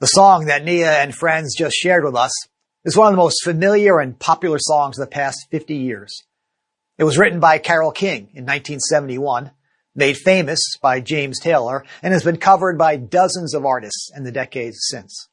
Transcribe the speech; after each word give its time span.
The 0.00 0.06
song 0.06 0.46
that 0.46 0.64
Nia 0.64 1.02
and 1.02 1.14
friends 1.14 1.54
just 1.54 1.76
shared 1.76 2.04
with 2.04 2.16
us 2.16 2.32
is 2.86 2.96
one 2.96 3.08
of 3.08 3.12
the 3.12 3.22
most 3.22 3.44
familiar 3.44 4.00
and 4.00 4.18
popular 4.18 4.56
songs 4.58 4.98
of 4.98 5.04
the 5.06 5.12
past 5.12 5.46
50 5.50 5.74
years. 5.74 6.22
It 6.96 7.04
was 7.04 7.18
written 7.18 7.38
by 7.38 7.58
Carole 7.58 7.92
King 7.92 8.30
in 8.32 8.46
1971, 8.46 9.50
made 9.94 10.16
famous 10.16 10.58
by 10.80 11.00
James 11.00 11.38
Taylor, 11.38 11.84
and 12.02 12.14
has 12.14 12.24
been 12.24 12.38
covered 12.38 12.78
by 12.78 12.96
dozens 12.96 13.52
of 13.52 13.66
artists 13.66 14.10
in 14.16 14.24
the 14.24 14.32
decades 14.32 14.78
since. 14.88 15.28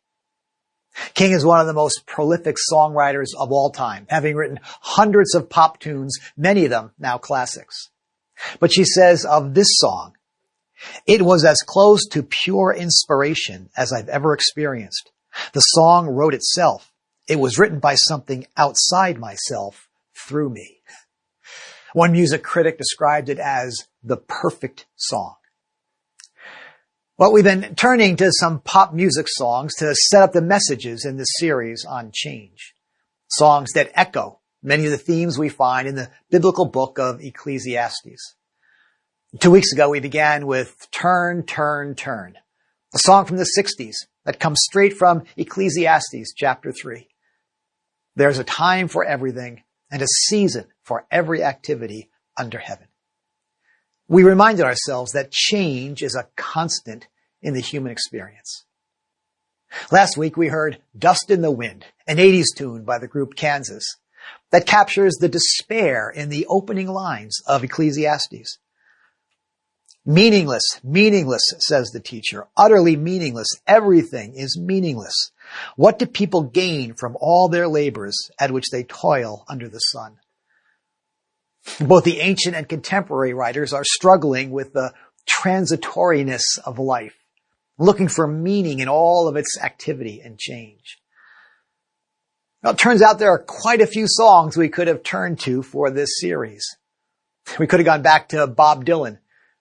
King 1.13 1.31
is 1.31 1.45
one 1.45 1.61
of 1.61 1.67
the 1.67 1.71
most 1.71 2.05
prolific 2.05 2.57
songwriters 2.69 3.27
of 3.39 3.53
all 3.53 3.71
time, 3.71 4.05
having 4.09 4.35
written 4.35 4.59
hundreds 4.81 5.33
of 5.33 5.49
pop 5.49 5.79
tunes, 5.79 6.17
many 6.35 6.65
of 6.65 6.71
them 6.71 6.91
now 6.99 7.17
classics. 7.17 7.89
But 8.59 8.73
she 8.73 8.83
says 8.83 9.23
of 9.23 9.53
this 9.53 9.69
song, 9.77 10.16
it 11.05 11.21
was 11.21 11.43
as 11.43 11.57
close 11.65 12.05
to 12.07 12.23
pure 12.23 12.73
inspiration 12.73 13.69
as 13.75 13.91
I've 13.91 14.09
ever 14.09 14.33
experienced. 14.33 15.11
The 15.53 15.61
song 15.61 16.07
wrote 16.07 16.33
itself. 16.33 16.91
It 17.27 17.39
was 17.39 17.59
written 17.59 17.79
by 17.79 17.95
something 17.95 18.47
outside 18.55 19.19
myself 19.19 19.87
through 20.15 20.49
me. 20.49 20.77
One 21.93 22.11
music 22.11 22.43
critic 22.43 22.77
described 22.77 23.29
it 23.29 23.39
as 23.39 23.87
the 24.03 24.17
perfect 24.17 24.85
song. 24.95 25.35
Well, 27.17 27.33
we've 27.33 27.43
been 27.43 27.73
turning 27.75 28.15
to 28.17 28.31
some 28.31 28.59
pop 28.59 28.93
music 28.93 29.27
songs 29.27 29.73
to 29.77 29.95
set 29.95 30.21
up 30.21 30.33
the 30.33 30.41
messages 30.41 31.03
in 31.03 31.17
this 31.17 31.29
series 31.37 31.83
on 31.83 32.11
change. 32.13 32.75
Songs 33.27 33.71
that 33.73 33.91
echo 33.95 34.39
many 34.61 34.85
of 34.85 34.91
the 34.91 34.97
themes 34.97 35.39
we 35.39 35.49
find 35.49 35.87
in 35.87 35.95
the 35.95 36.11
biblical 36.29 36.65
book 36.65 36.99
of 36.99 37.21
Ecclesiastes. 37.21 38.35
Two 39.39 39.51
weeks 39.51 39.71
ago, 39.71 39.89
we 39.89 39.99
began 39.99 40.47
with 40.47 40.87
Turn, 40.89 41.43
Turn, 41.43 41.93
Turn, 41.93 42.37
a 42.95 42.97
song 42.97 43.25
from 43.25 43.37
the 43.37 43.49
60s 43.57 43.93
that 44.25 44.39
comes 44.39 44.57
straight 44.63 44.93
from 44.93 45.23
Ecclesiastes 45.35 46.33
chapter 46.35 46.71
3. 46.71 47.07
There's 48.15 48.39
a 48.39 48.43
time 48.43 48.87
for 48.87 49.03
everything 49.03 49.63
and 49.91 50.01
a 50.01 50.07
season 50.25 50.65
for 50.81 51.05
every 51.11 51.43
activity 51.43 52.09
under 52.35 52.57
heaven. 52.57 52.87
We 54.07 54.23
reminded 54.23 54.65
ourselves 54.65 55.11
that 55.11 55.31
change 55.31 56.01
is 56.01 56.15
a 56.15 56.29
constant 56.35 57.07
in 57.41 57.53
the 57.53 57.59
human 57.59 57.91
experience. 57.91 58.65
Last 59.91 60.17
week 60.17 60.35
we 60.35 60.47
heard 60.47 60.81
Dust 60.97 61.29
in 61.29 61.41
the 61.41 61.51
Wind, 61.51 61.85
an 62.07 62.17
80s 62.17 62.55
tune 62.55 62.85
by 62.85 62.97
the 62.97 63.07
group 63.07 63.35
Kansas 63.35 63.97
that 64.51 64.65
captures 64.65 65.15
the 65.15 65.29
despair 65.29 66.09
in 66.09 66.29
the 66.29 66.47
opening 66.47 66.87
lines 66.87 67.39
of 67.45 67.63
Ecclesiastes. 67.63 68.57
Meaningless, 70.09 70.63
meaningless, 70.85 71.43
says 71.59 71.89
the 71.89 71.99
teacher. 71.99 72.47
Utterly 72.55 72.95
meaningless. 72.95 73.49
Everything 73.67 74.35
is 74.35 74.57
meaningless. 74.57 75.31
What 75.75 75.99
do 75.99 76.05
people 76.05 76.43
gain 76.43 76.93
from 76.93 77.17
all 77.19 77.49
their 77.49 77.67
labors 77.67 78.15
at 78.39 78.51
which 78.51 78.69
they 78.71 78.83
toil 78.83 79.43
under 79.49 79.67
the 79.67 79.79
sun? 79.79 80.15
Both 81.81 82.05
the 82.05 82.21
ancient 82.21 82.55
and 82.55 82.69
contemporary 82.69 83.33
writers 83.33 83.73
are 83.73 83.83
struggling 83.83 84.51
with 84.51 84.71
the 84.71 84.93
transitoriness 85.29 86.57
of 86.65 86.79
life, 86.79 87.17
looking 87.77 88.07
for 88.07 88.27
meaning 88.27 88.79
in 88.79 88.87
all 88.87 89.27
of 89.27 89.35
its 89.35 89.59
activity 89.61 90.21
and 90.23 90.39
change. 90.39 90.99
Now, 92.63 92.69
it 92.69 92.79
turns 92.79 93.01
out 93.01 93.19
there 93.19 93.31
are 93.31 93.43
quite 93.45 93.81
a 93.81 93.87
few 93.87 94.05
songs 94.07 94.55
we 94.55 94.69
could 94.69 94.87
have 94.87 95.03
turned 95.03 95.41
to 95.41 95.63
for 95.63 95.91
this 95.91 96.21
series. 96.21 96.77
We 97.59 97.67
could 97.67 97.81
have 97.81 97.85
gone 97.85 98.03
back 98.03 98.29
to 98.29 98.47
Bob 98.47 98.85
Dylan 98.85 99.17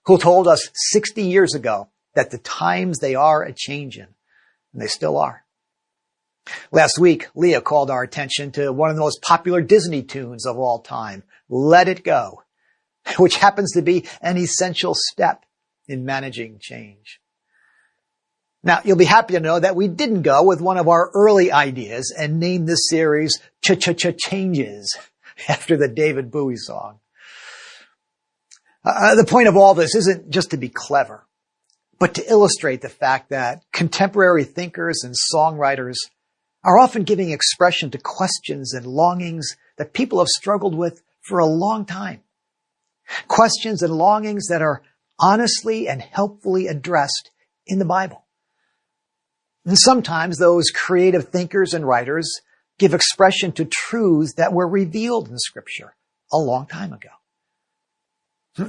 who 0.07 0.17
told 0.17 0.47
us 0.47 0.69
60 0.91 1.21
years 1.21 1.53
ago 1.53 1.89
that 2.15 2.31
the 2.31 2.37
times 2.39 2.99
they 2.99 3.13
are 3.13 3.43
a 3.43 3.53
changing, 3.53 4.07
and 4.73 4.81
they 4.81 4.87
still 4.87 5.17
are. 5.17 5.43
Last 6.71 6.97
week, 6.97 7.27
Leah 7.35 7.61
called 7.61 7.91
our 7.91 8.03
attention 8.03 8.51
to 8.53 8.71
one 8.71 8.89
of 8.89 8.95
the 8.95 9.01
most 9.01 9.21
popular 9.21 9.61
Disney 9.61 10.01
tunes 10.01 10.45
of 10.45 10.57
all 10.57 10.79
time, 10.79 11.23
Let 11.49 11.89
It 11.89 12.05
Go, 12.05 12.43
which 13.17 13.35
happens 13.35 13.73
to 13.73 13.81
be 13.81 14.05
an 14.21 14.37
essential 14.37 14.93
step 14.95 15.45
in 15.89 16.05
managing 16.05 16.57
change. 16.61 17.19
Now, 18.63 18.79
you'll 18.85 18.97
be 18.97 19.05
happy 19.05 19.33
to 19.33 19.39
know 19.41 19.59
that 19.59 19.75
we 19.75 19.89
didn't 19.89 20.21
go 20.21 20.41
with 20.43 20.61
one 20.61 20.77
of 20.77 20.87
our 20.87 21.11
early 21.13 21.51
ideas 21.51 22.15
and 22.17 22.39
name 22.39 22.65
this 22.65 22.89
series 22.89 23.39
Ch-Ch-Changes 23.61 24.97
after 25.49 25.75
the 25.75 25.89
David 25.89 26.31
Bowie 26.31 26.55
song. 26.55 26.99
Uh, 28.87 29.15
the 29.15 29.25
point 29.25 29.49
of 29.49 29.57
all 29.57 29.73
this 29.73 29.95
isn't 29.95 30.29
just 30.29 30.51
to 30.51 30.57
be 30.57 30.69
clever, 30.69 31.25
but 31.99 32.13
to 32.15 32.31
illustrate 32.31 32.81
the 32.81 32.89
fact 32.89 33.29
that 33.29 33.63
contemporary 33.73 34.45
thinkers 34.45 35.03
and 35.03 35.13
songwriters 35.33 35.95
are 36.63 36.79
often 36.79 37.03
giving 37.03 37.31
expression 37.31 37.91
to 37.91 37.97
questions 37.97 38.73
and 38.73 38.85
longings 38.85 39.55
that 39.77 39.93
people 39.93 40.19
have 40.19 40.27
struggled 40.27 40.73
with 40.73 41.01
for 41.21 41.39
a 41.39 41.45
long 41.45 41.85
time. 41.85 42.21
Questions 43.27 43.81
and 43.81 43.93
longings 43.93 44.47
that 44.47 44.61
are 44.61 44.83
honestly 45.19 45.89
and 45.89 46.01
helpfully 46.01 46.67
addressed 46.67 47.31
in 47.65 47.79
the 47.79 47.85
Bible. 47.85 48.25
And 49.65 49.77
sometimes 49.77 50.37
those 50.37 50.69
creative 50.73 51.27
thinkers 51.27 51.73
and 51.73 51.85
writers 51.85 52.39
give 52.79 52.93
expression 52.93 53.51
to 53.53 53.65
truths 53.65 54.35
that 54.35 54.53
were 54.53 54.67
revealed 54.67 55.27
in 55.27 55.37
scripture 55.37 55.95
a 56.31 56.37
long 56.37 56.67
time 56.67 56.93
ago. 56.93 57.09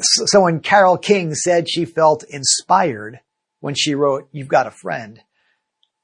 So 0.00 0.42
when 0.42 0.60
Carole 0.60 0.98
King 0.98 1.34
said 1.34 1.68
she 1.68 1.84
felt 1.84 2.24
inspired 2.24 3.20
when 3.60 3.74
she 3.74 3.94
wrote, 3.94 4.28
You've 4.32 4.48
Got 4.48 4.66
a 4.66 4.70
Friend, 4.70 5.20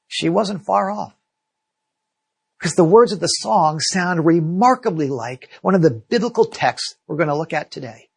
she 0.07 0.29
wasn't 0.29 0.65
far 0.65 0.89
off. 0.89 1.15
Because 2.57 2.73
the 2.75 2.83
words 2.83 3.11
of 3.11 3.19
the 3.19 3.27
song 3.27 3.79
sound 3.79 4.25
remarkably 4.25 5.07
like 5.07 5.49
one 5.61 5.75
of 5.75 5.81
the 5.81 5.91
biblical 5.91 6.45
texts 6.45 6.95
we're 7.05 7.17
going 7.17 7.29
to 7.29 7.35
look 7.35 7.53
at 7.53 7.69
today. 7.69 8.09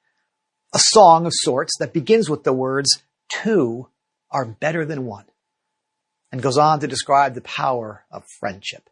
A 0.73 0.79
song 0.79 1.27
of 1.27 1.33
sorts 1.35 1.75
that 1.79 1.93
begins 1.93 2.31
with 2.31 2.45
the 2.45 2.53
words, 2.53 3.03
two 3.29 3.89
are 4.31 4.47
better 4.47 4.85
than 4.85 5.07
one, 5.07 5.25
and 6.31 6.43
goes 6.43 6.57
on 6.57 6.81
to 6.81 6.87
describe 6.87 7.35
the 7.35 7.41
power 7.41 8.05
of 8.11 8.25
friendship. 8.39 8.89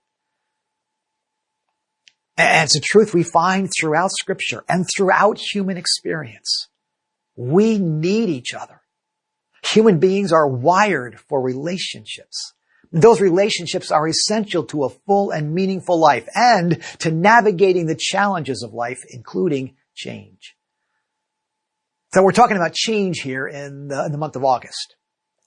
And 2.37 2.65
it's 2.65 2.77
a 2.77 2.81
truth 2.81 3.15
we 3.15 3.23
find 3.23 3.71
throughout 3.71 4.11
scripture 4.13 4.63
and 4.69 4.87
throughout 4.95 5.39
human 5.39 5.77
experience. 5.77 6.69
We 7.35 7.79
need 7.79 8.29
each 8.29 8.53
other. 8.55 8.83
Human 9.73 9.99
beings 9.99 10.33
are 10.33 10.49
wired 10.49 11.19
for 11.19 11.41
relationships. 11.41 12.53
Those 12.93 13.21
relationships 13.21 13.91
are 13.91 14.07
essential 14.07 14.65
to 14.65 14.85
a 14.85 14.91
full 14.91 15.31
and 15.31 15.53
meaningful 15.53 16.01
life 16.01 16.29
and 16.35 16.83
to 17.01 17.11
navigating 17.11 17.87
the 17.87 17.99
challenges 17.99 18.63
of 18.63 18.73
life, 18.73 19.01
including 19.11 19.77
change. 19.95 20.57
So 22.13 22.23
we're 22.23 22.33
talking 22.33 22.57
about 22.57 22.75
change 22.75 23.21
here 23.21 23.47
in 23.47 23.89
the, 23.89 24.07
in 24.07 24.13
the 24.13 24.19
month 24.19 24.37
of 24.37 24.45
August, 24.45 24.97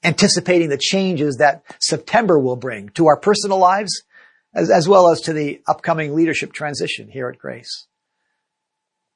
anticipating 0.03 0.69
the 0.69 0.77
changes 0.77 1.37
that 1.37 1.63
September 1.79 2.37
will 2.37 2.57
bring 2.57 2.89
to 2.89 3.07
our 3.07 3.17
personal 3.17 3.57
lives 3.57 4.03
as, 4.53 4.69
as 4.69 4.87
well 4.87 5.09
as 5.09 5.21
to 5.21 5.33
the 5.33 5.61
upcoming 5.67 6.15
leadership 6.15 6.53
transition 6.53 7.09
here 7.09 7.29
at 7.29 7.37
Grace. 7.37 7.87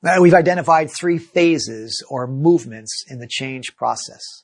Now, 0.02 0.22
we've 0.22 0.34
identified 0.34 0.92
three 0.92 1.18
phases 1.18 2.04
or 2.10 2.28
movements 2.28 3.06
in 3.10 3.20
the 3.20 3.28
change 3.28 3.76
process, 3.78 4.44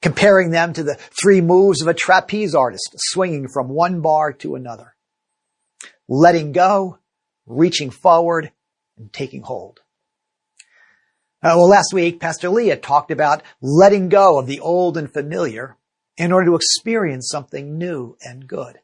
comparing 0.00 0.50
them 0.50 0.72
to 0.72 0.84
the 0.84 0.94
three 0.94 1.40
moves 1.40 1.82
of 1.82 1.88
a 1.88 1.94
trapeze 1.94 2.54
artist 2.54 2.94
swinging 2.96 3.48
from 3.48 3.68
one 3.68 4.00
bar 4.00 4.32
to 4.34 4.54
another. 4.54 4.94
Letting 6.08 6.52
go, 6.52 6.98
reaching 7.46 7.90
forward, 7.90 8.52
and 8.96 9.12
taking 9.12 9.42
hold. 9.42 9.80
Uh, 11.42 11.52
well, 11.56 11.68
last 11.68 11.92
week, 11.92 12.20
Pastor 12.20 12.48
Leah 12.48 12.76
talked 12.76 13.10
about 13.10 13.42
letting 13.60 14.08
go 14.08 14.38
of 14.38 14.46
the 14.46 14.60
old 14.60 14.96
and 14.96 15.12
familiar 15.12 15.76
in 16.16 16.32
order 16.32 16.46
to 16.46 16.56
experience 16.56 17.28
something 17.30 17.76
new 17.76 18.16
and 18.22 18.46
good. 18.46 18.78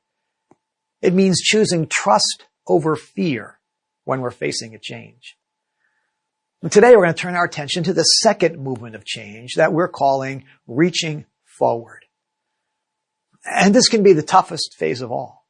It 1.03 1.15
means 1.15 1.41
choosing 1.41 1.87
trust 1.87 2.47
over 2.67 2.97
fear 2.97 3.59
when 4.05 4.21
we're 4.21 4.31
facing 4.31 4.75
a 4.75 4.79
change. 4.79 5.37
And 6.63 6.71
today 6.71 6.91
we're 6.91 7.05
going 7.05 7.15
to 7.15 7.21
turn 7.21 7.37
our 7.37 7.45
attention 7.45 7.85
to 7.85 7.93
the 7.93 8.03
second 8.03 8.59
movement 8.59 8.95
of 8.95 9.05
change 9.05 9.55
that 9.57 9.73
we're 9.73 9.89
calling 9.89 10.45
reaching 10.67 11.25
forward. 11.45 12.05
And 13.45 13.75
this 13.75 13.89
can 13.89 14.03
be 14.03 14.13
the 14.13 14.23
toughest 14.23 14.77
phase 14.79 15.01
of 15.01 15.11
all. 15.11 15.47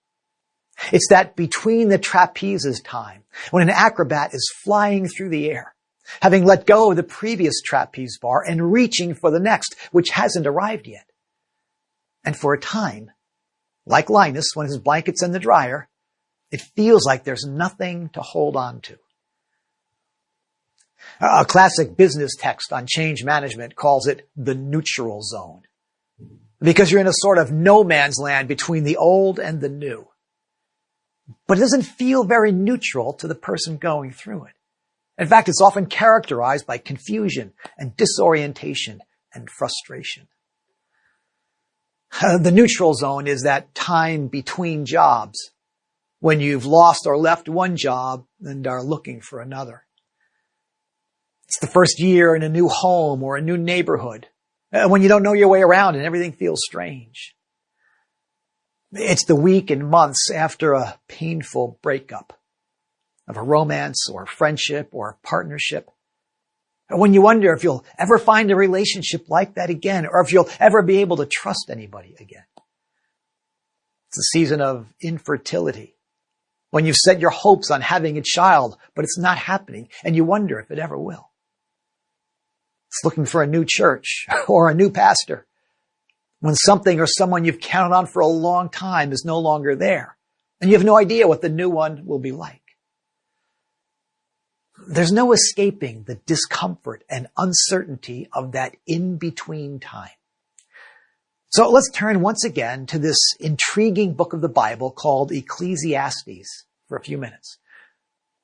It's 0.92 1.08
that 1.10 1.36
between 1.36 1.88
the 1.88 1.98
trapezes 1.98 2.82
time 2.82 3.24
when 3.50 3.62
an 3.62 3.70
acrobat 3.70 4.32
is 4.32 4.54
flying 4.62 5.08
through 5.08 5.30
the 5.30 5.50
air, 5.50 5.74
having 6.22 6.44
let 6.44 6.66
go 6.66 6.90
of 6.90 6.96
the 6.96 7.02
previous 7.02 7.60
trapeze 7.60 8.18
bar 8.18 8.42
and 8.46 8.72
reaching 8.72 9.14
for 9.14 9.30
the 9.30 9.40
next, 9.40 9.74
which 9.90 10.10
hasn't 10.10 10.46
arrived 10.46 10.86
yet. 10.86 11.10
And 12.24 12.36
for 12.36 12.54
a 12.54 12.60
time, 12.60 13.10
like 13.86 14.10
Linus 14.10 14.50
when 14.54 14.66
his 14.66 14.78
blanket's 14.78 15.22
in 15.22 15.32
the 15.32 15.38
dryer, 15.38 15.88
it 16.50 16.60
feels 16.60 17.06
like 17.06 17.24
there's 17.24 17.44
nothing 17.44 18.08
to 18.10 18.20
hold 18.20 18.56
on 18.56 18.80
to. 18.82 18.98
A 21.20 21.44
classic 21.44 21.96
business 21.96 22.32
text 22.38 22.72
on 22.72 22.86
change 22.86 23.24
management 23.24 23.74
calls 23.74 24.06
it 24.06 24.28
the 24.36 24.54
neutral 24.54 25.22
zone. 25.22 25.62
because 26.62 26.92
you're 26.92 27.00
in 27.00 27.06
a 27.06 27.12
sort 27.14 27.38
of 27.38 27.50
no 27.50 27.82
man's 27.82 28.18
land 28.18 28.46
between 28.46 28.84
the 28.84 28.98
old 28.98 29.38
and 29.38 29.60
the 29.60 29.68
new. 29.68 30.06
But 31.46 31.56
it 31.56 31.62
doesn't 31.62 31.82
feel 31.82 32.24
very 32.24 32.52
neutral 32.52 33.14
to 33.14 33.28
the 33.28 33.34
person 33.34 33.78
going 33.78 34.12
through 34.12 34.44
it. 34.44 34.52
In 35.16 35.26
fact, 35.26 35.48
it's 35.48 35.60
often 35.60 35.86
characterized 35.86 36.66
by 36.66 36.78
confusion 36.78 37.52
and 37.78 37.96
disorientation 37.96 39.00
and 39.32 39.48
frustration. 39.48 40.28
The 42.20 42.50
neutral 42.52 42.94
zone 42.94 43.26
is 43.26 43.42
that 43.42 43.74
time 43.74 44.28
between 44.28 44.84
jobs 44.84 45.50
when 46.18 46.40
you've 46.40 46.66
lost 46.66 47.06
or 47.06 47.16
left 47.16 47.48
one 47.48 47.76
job 47.76 48.26
and 48.42 48.66
are 48.66 48.82
looking 48.82 49.20
for 49.20 49.40
another. 49.40 49.84
It's 51.46 51.58
the 51.60 51.66
first 51.66 51.98
year 51.98 52.34
in 52.34 52.42
a 52.42 52.48
new 52.48 52.68
home 52.68 53.22
or 53.22 53.36
a 53.36 53.42
new 53.42 53.56
neighborhood 53.56 54.28
uh, 54.72 54.88
when 54.88 55.02
you 55.02 55.08
don't 55.08 55.22
know 55.22 55.32
your 55.32 55.48
way 55.48 55.62
around 55.62 55.96
and 55.96 56.04
everything 56.04 56.32
feels 56.32 56.60
strange. 56.64 57.34
It's 58.92 59.24
the 59.24 59.36
week 59.36 59.70
and 59.70 59.88
months 59.88 60.30
after 60.30 60.74
a 60.74 60.98
painful 61.08 61.78
breakup 61.82 62.38
of 63.28 63.36
a 63.36 63.42
romance 63.42 64.08
or 64.08 64.26
friendship 64.26 64.88
or 64.92 65.10
a 65.10 65.26
partnership. 66.90 67.00
When 67.00 67.14
you 67.14 67.22
wonder 67.22 67.52
if 67.52 67.64
you'll 67.64 67.84
ever 67.98 68.18
find 68.18 68.50
a 68.50 68.56
relationship 68.56 69.28
like 69.28 69.54
that 69.54 69.70
again 69.70 70.06
or 70.06 70.20
if 70.20 70.32
you'll 70.32 70.48
ever 70.58 70.82
be 70.82 70.98
able 70.98 71.18
to 71.18 71.26
trust 71.26 71.70
anybody 71.70 72.14
again. 72.18 72.44
It's 74.08 74.18
a 74.18 74.30
season 74.32 74.60
of 74.60 74.92
infertility 75.00 75.94
when 76.70 76.84
you've 76.84 76.96
set 76.96 77.20
your 77.20 77.30
hopes 77.30 77.70
on 77.70 77.80
having 77.80 78.18
a 78.18 78.22
child, 78.22 78.76
but 78.94 79.04
it's 79.04 79.18
not 79.18 79.38
happening 79.38 79.88
and 80.04 80.16
you 80.16 80.24
wonder 80.24 80.58
if 80.58 80.70
it 80.70 80.78
ever 80.78 80.98
will. 80.98 81.30
It's 82.88 83.04
looking 83.04 83.24
for 83.24 83.42
a 83.42 83.46
new 83.46 83.64
church 83.64 84.26
or 84.48 84.68
a 84.68 84.74
new 84.74 84.90
pastor 84.90 85.46
when 86.40 86.54
something 86.54 86.98
or 86.98 87.06
someone 87.06 87.44
you've 87.44 87.60
counted 87.60 87.94
on 87.94 88.06
for 88.06 88.20
a 88.20 88.26
long 88.26 88.68
time 88.68 89.12
is 89.12 89.24
no 89.24 89.38
longer 89.38 89.76
there 89.76 90.16
and 90.60 90.70
you 90.70 90.76
have 90.76 90.86
no 90.86 90.96
idea 90.96 91.28
what 91.28 91.40
the 91.40 91.48
new 91.48 91.70
one 91.70 92.04
will 92.04 92.18
be 92.18 92.32
like. 92.32 92.59
There's 94.92 95.12
no 95.12 95.32
escaping 95.32 96.02
the 96.02 96.16
discomfort 96.16 97.04
and 97.08 97.28
uncertainty 97.36 98.28
of 98.32 98.50
that 98.52 98.74
in-between 98.88 99.78
time. 99.78 100.10
So 101.50 101.70
let's 101.70 101.92
turn 101.92 102.20
once 102.20 102.42
again 102.44 102.86
to 102.86 102.98
this 102.98 103.16
intriguing 103.38 104.14
book 104.14 104.32
of 104.32 104.40
the 104.40 104.48
Bible 104.48 104.90
called 104.90 105.30
Ecclesiastes 105.30 106.64
for 106.88 106.96
a 106.98 107.04
few 107.04 107.18
minutes. 107.18 107.58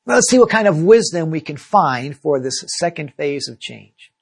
Let's 0.07 0.31
see 0.31 0.39
what 0.39 0.49
kind 0.49 0.69
of 0.69 0.85
wisdom 0.85 1.33
we 1.33 1.41
can 1.41 1.57
find 1.57 2.17
for 2.17 2.39
this 2.39 2.63
second 2.79 3.15
phase 3.15 3.49
of 3.49 3.59
change. 3.59 4.13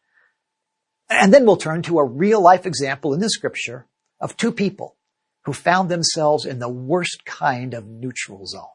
And 1.10 1.30
then 1.30 1.44
we'll 1.44 1.58
turn 1.58 1.82
to 1.82 1.98
a 1.98 2.06
real 2.06 2.40
life 2.40 2.64
example 2.64 3.12
in 3.12 3.20
the 3.20 3.28
scripture 3.28 3.84
of 4.18 4.34
two 4.38 4.50
people 4.50 4.96
who 5.42 5.52
found 5.52 5.90
themselves 5.90 6.46
in 6.46 6.58
the 6.58 6.70
worst 6.70 7.26
kind 7.26 7.74
of 7.74 7.86
neutral 7.86 8.46
zone. 8.46 8.73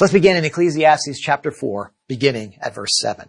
Let's 0.00 0.14
begin 0.14 0.38
in 0.38 0.46
Ecclesiastes 0.46 1.20
chapter 1.20 1.50
4, 1.50 1.92
beginning 2.08 2.56
at 2.62 2.74
verse 2.74 2.88
7. 3.02 3.28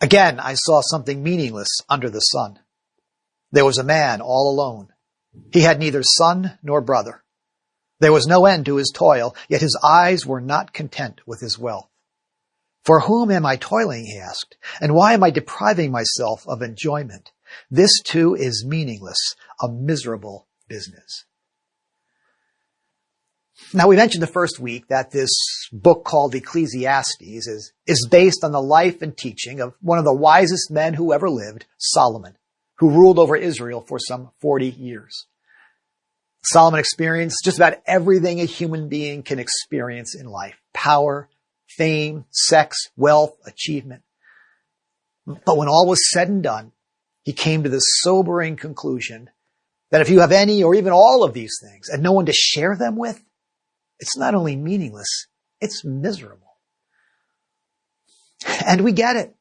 Again, 0.00 0.40
I 0.40 0.54
saw 0.54 0.80
something 0.80 1.22
meaningless 1.22 1.68
under 1.88 2.10
the 2.10 2.18
sun. 2.18 2.58
There 3.52 3.64
was 3.64 3.78
a 3.78 3.84
man 3.84 4.20
all 4.20 4.50
alone. 4.50 4.88
He 5.52 5.60
had 5.60 5.78
neither 5.78 6.02
son 6.02 6.58
nor 6.64 6.80
brother. 6.80 7.22
There 8.00 8.12
was 8.12 8.26
no 8.26 8.44
end 8.44 8.66
to 8.66 8.74
his 8.74 8.90
toil, 8.92 9.36
yet 9.48 9.60
his 9.60 9.78
eyes 9.84 10.26
were 10.26 10.40
not 10.40 10.72
content 10.72 11.20
with 11.24 11.40
his 11.40 11.56
wealth. 11.56 11.88
For 12.84 12.98
whom 12.98 13.30
am 13.30 13.46
I 13.46 13.54
toiling, 13.54 14.06
he 14.06 14.18
asked, 14.18 14.56
and 14.80 14.96
why 14.96 15.12
am 15.12 15.22
I 15.22 15.30
depriving 15.30 15.92
myself 15.92 16.44
of 16.48 16.60
enjoyment? 16.60 17.30
This 17.70 18.02
too 18.02 18.34
is 18.34 18.66
meaningless, 18.66 19.36
a 19.62 19.68
miserable 19.68 20.48
business. 20.66 21.24
Now 23.74 23.88
we 23.88 23.96
mentioned 23.96 24.22
the 24.22 24.26
first 24.26 24.58
week 24.58 24.88
that 24.88 25.10
this 25.10 25.30
book 25.72 26.04
called 26.04 26.34
Ecclesiastes 26.34 27.20
is, 27.20 27.72
is 27.86 28.08
based 28.10 28.44
on 28.44 28.52
the 28.52 28.62
life 28.62 29.02
and 29.02 29.16
teaching 29.16 29.60
of 29.60 29.74
one 29.80 29.98
of 29.98 30.04
the 30.04 30.14
wisest 30.14 30.70
men 30.70 30.94
who 30.94 31.12
ever 31.12 31.30
lived, 31.30 31.66
Solomon, 31.78 32.36
who 32.78 32.90
ruled 32.90 33.18
over 33.18 33.36
Israel 33.36 33.80
for 33.80 33.98
some 33.98 34.30
40 34.40 34.68
years. 34.70 35.26
Solomon 36.44 36.80
experienced 36.80 37.44
just 37.44 37.58
about 37.58 37.80
everything 37.86 38.40
a 38.40 38.44
human 38.44 38.88
being 38.88 39.22
can 39.22 39.38
experience 39.38 40.14
in 40.14 40.26
life. 40.26 40.60
Power, 40.74 41.28
fame, 41.68 42.24
sex, 42.30 42.76
wealth, 42.96 43.36
achievement. 43.46 44.02
But 45.26 45.56
when 45.56 45.68
all 45.68 45.86
was 45.86 46.10
said 46.10 46.28
and 46.28 46.42
done, 46.42 46.72
he 47.22 47.32
came 47.32 47.62
to 47.62 47.68
the 47.68 47.78
sobering 47.78 48.56
conclusion 48.56 49.30
that 49.90 50.00
if 50.00 50.10
you 50.10 50.20
have 50.20 50.32
any 50.32 50.62
or 50.62 50.74
even 50.74 50.92
all 50.92 51.22
of 51.22 51.32
these 51.32 51.54
things 51.62 51.88
and 51.88 52.02
no 52.02 52.12
one 52.12 52.26
to 52.26 52.32
share 52.32 52.76
them 52.76 52.96
with, 52.96 53.22
it's 54.02 54.18
not 54.18 54.34
only 54.34 54.56
meaningless, 54.56 55.26
it's 55.62 55.82
miserable. 55.82 56.58
And 58.66 58.82
we 58.82 58.92
get 58.92 59.16
it. 59.16 59.34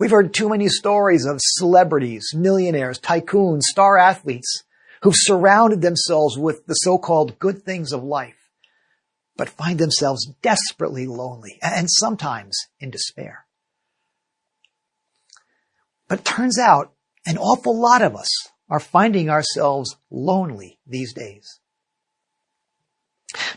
We've 0.00 0.10
heard 0.10 0.34
too 0.34 0.48
many 0.48 0.68
stories 0.68 1.24
of 1.26 1.38
celebrities, 1.40 2.32
millionaires, 2.34 2.98
tycoons, 2.98 3.60
star 3.62 3.96
athletes 3.96 4.64
who've 5.02 5.14
surrounded 5.16 5.80
themselves 5.80 6.36
with 6.36 6.66
the 6.66 6.74
so-called 6.74 7.38
good 7.38 7.62
things 7.62 7.92
of 7.92 8.02
life 8.02 8.42
but 9.36 9.48
find 9.48 9.78
themselves 9.78 10.32
desperately 10.42 11.06
lonely 11.06 11.58
and 11.62 11.88
sometimes 11.90 12.56
in 12.80 12.90
despair. 12.90 13.46
But 16.08 16.20
it 16.20 16.24
turns 16.24 16.58
out 16.58 16.92
an 17.26 17.38
awful 17.38 17.80
lot 17.80 18.02
of 18.02 18.14
us 18.14 18.28
are 18.68 18.80
finding 18.80 19.30
ourselves 19.30 19.96
lonely 20.10 20.78
these 20.86 21.14
days. 21.14 21.60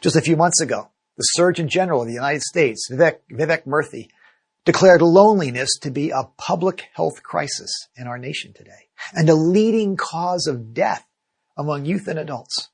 Just 0.02 0.16
a 0.16 0.22
few 0.22 0.36
months 0.36 0.62
ago, 0.62 0.90
the 1.18 1.24
Surgeon 1.24 1.68
General 1.68 2.02
of 2.02 2.08
the 2.08 2.14
United 2.14 2.42
States, 2.42 2.90
Vivek, 2.92 3.20
Vivek 3.32 3.66
Murthy, 3.66 4.10
declared 4.66 5.02
loneliness 5.02 5.70
to 5.82 5.92
be 5.92 6.10
a 6.10 6.30
public 6.38 6.86
health 6.94 7.24
crisis 7.24 7.72
in 7.96 8.08
our 8.08 8.18
nation 8.18 8.52
today 8.54 8.90
and 9.14 9.30
a 9.30 9.36
leading 9.36 9.96
cause 9.96 10.48
of 10.48 10.74
death 10.74 11.06
among 11.56 11.86
youth 11.86 12.08
and 12.08 12.20
adults. 12.20 12.70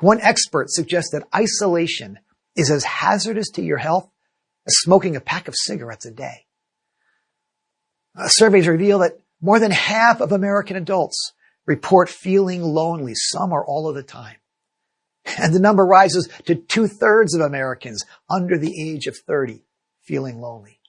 One 0.00 0.20
expert 0.20 0.70
suggests 0.70 1.10
that 1.12 1.28
isolation 1.34 2.18
is 2.56 2.70
as 2.70 2.84
hazardous 2.84 3.50
to 3.50 3.62
your 3.62 3.78
health 3.78 4.10
as 4.66 4.74
smoking 4.78 5.16
a 5.16 5.20
pack 5.20 5.48
of 5.48 5.54
cigarettes 5.56 6.06
a 6.06 6.10
day. 6.10 6.46
Uh, 8.16 8.28
surveys 8.28 8.66
reveal 8.66 9.00
that 9.00 9.20
more 9.40 9.58
than 9.58 9.70
half 9.70 10.20
of 10.20 10.32
American 10.32 10.76
adults 10.76 11.32
report 11.66 12.08
feeling 12.08 12.62
lonely 12.62 13.14
some 13.14 13.52
or 13.52 13.64
all 13.64 13.88
of 13.88 13.94
the 13.94 14.02
time. 14.02 14.36
And 15.24 15.54
the 15.54 15.60
number 15.60 15.84
rises 15.84 16.28
to 16.46 16.54
two 16.54 16.86
thirds 16.86 17.34
of 17.34 17.40
Americans 17.40 18.02
under 18.28 18.58
the 18.58 18.74
age 18.80 19.06
of 19.06 19.16
30 19.16 19.64
feeling 20.02 20.40
lonely. 20.40 20.80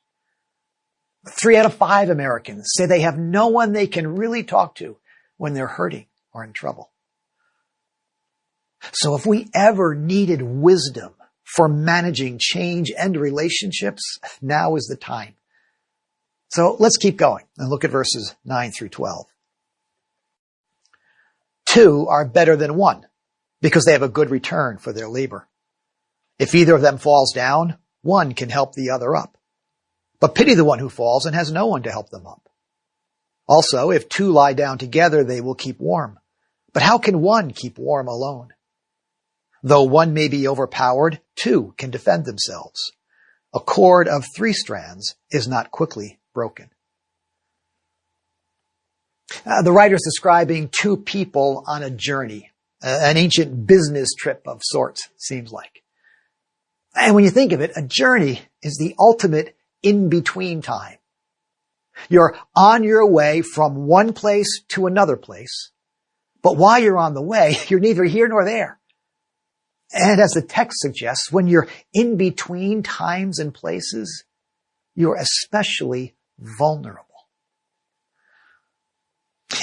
Three 1.29 1.57
out 1.57 1.65
of 1.65 1.73
five 1.73 2.09
Americans 2.09 2.71
say 2.75 2.85
they 2.85 3.01
have 3.01 3.17
no 3.17 3.47
one 3.47 3.73
they 3.73 3.87
can 3.87 4.15
really 4.15 4.43
talk 4.43 4.75
to 4.75 4.97
when 5.37 5.53
they're 5.53 5.67
hurting 5.67 6.07
or 6.33 6.43
in 6.43 6.53
trouble. 6.53 6.91
So 8.93 9.15
if 9.15 9.25
we 9.25 9.47
ever 9.53 9.93
needed 9.93 10.41
wisdom 10.41 11.13
for 11.43 11.67
managing 11.67 12.39
change 12.39 12.91
and 12.97 13.15
relationships, 13.15 14.01
now 14.41 14.75
is 14.75 14.87
the 14.87 14.95
time. 14.95 15.35
So 16.49 16.75
let's 16.79 16.97
keep 16.97 17.17
going 17.17 17.45
and 17.57 17.69
look 17.69 17.83
at 17.83 17.91
verses 17.91 18.35
9 18.43 18.71
through 18.71 18.89
12. 18.89 19.25
Two 21.69 22.07
are 22.09 22.27
better 22.27 22.55
than 22.55 22.75
one 22.75 23.05
because 23.61 23.85
they 23.85 23.93
have 23.93 24.01
a 24.01 24.09
good 24.09 24.29
return 24.29 24.77
for 24.77 24.93
their 24.93 25.09
labor. 25.09 25.47
If 26.39 26.55
either 26.55 26.75
of 26.75 26.81
them 26.81 26.97
falls 26.97 27.33
down, 27.33 27.77
one 28.01 28.33
can 28.33 28.49
help 28.49 28.73
the 28.73 28.89
other 28.89 29.15
up. 29.15 29.37
But 30.19 30.35
pity 30.35 30.55
the 30.55 30.65
one 30.65 30.79
who 30.79 30.89
falls 30.89 31.25
and 31.25 31.35
has 31.35 31.51
no 31.51 31.67
one 31.67 31.83
to 31.83 31.91
help 31.91 32.09
them 32.09 32.27
up. 32.27 32.49
Also, 33.47 33.91
if 33.91 34.07
two 34.07 34.31
lie 34.31 34.53
down 34.53 34.77
together, 34.77 35.23
they 35.23 35.41
will 35.41 35.55
keep 35.55 35.79
warm. 35.79 36.19
But 36.73 36.83
how 36.83 36.97
can 36.97 37.21
one 37.21 37.51
keep 37.51 37.77
warm 37.77 38.07
alone? 38.07 38.53
Though 39.63 39.83
one 39.83 40.13
may 40.13 40.27
be 40.27 40.47
overpowered, 40.47 41.19
two 41.35 41.73
can 41.77 41.91
defend 41.91 42.25
themselves. 42.25 42.91
A 43.53 43.59
cord 43.59 44.07
of 44.07 44.25
three 44.35 44.53
strands 44.53 45.15
is 45.29 45.47
not 45.47 45.71
quickly 45.71 46.19
broken. 46.33 46.69
Uh, 49.45 49.61
the 49.61 49.71
writer 49.71 49.95
is 49.95 50.03
describing 50.03 50.69
two 50.69 50.97
people 50.97 51.63
on 51.67 51.83
a 51.83 51.89
journey, 51.89 52.50
an 52.81 53.17
ancient 53.17 53.67
business 53.67 54.09
trip 54.17 54.47
of 54.47 54.61
sorts, 54.63 55.09
seems 55.17 55.51
like. 55.51 55.83
And 56.95 57.15
when 57.15 57.23
you 57.23 57.29
think 57.29 57.51
of 57.51 57.61
it, 57.61 57.71
a 57.75 57.81
journey 57.81 58.41
is 58.61 58.77
the 58.77 58.95
ultimate 58.99 59.55
in-between 59.83 60.61
time. 60.61 60.97
You're 62.09 62.37
on 62.55 62.83
your 62.83 63.07
way 63.09 63.41
from 63.41 63.87
one 63.87 64.13
place 64.13 64.63
to 64.69 64.87
another 64.87 65.17
place, 65.17 65.71
but 66.41 66.57
while 66.57 66.79
you're 66.79 66.97
on 66.97 67.13
the 67.13 67.21
way, 67.21 67.57
you're 67.67 67.79
neither 67.79 68.03
here 68.03 68.27
nor 68.27 68.45
there. 68.45 68.79
And 69.93 70.21
as 70.21 70.31
the 70.31 70.41
text 70.41 70.79
suggests, 70.79 71.31
when 71.31 71.47
you're 71.47 71.67
in 71.93 72.15
between 72.15 72.81
times 72.81 73.39
and 73.39 73.53
places, 73.53 74.23
you're 74.95 75.17
especially 75.17 76.15
vulnerable. 76.39 77.10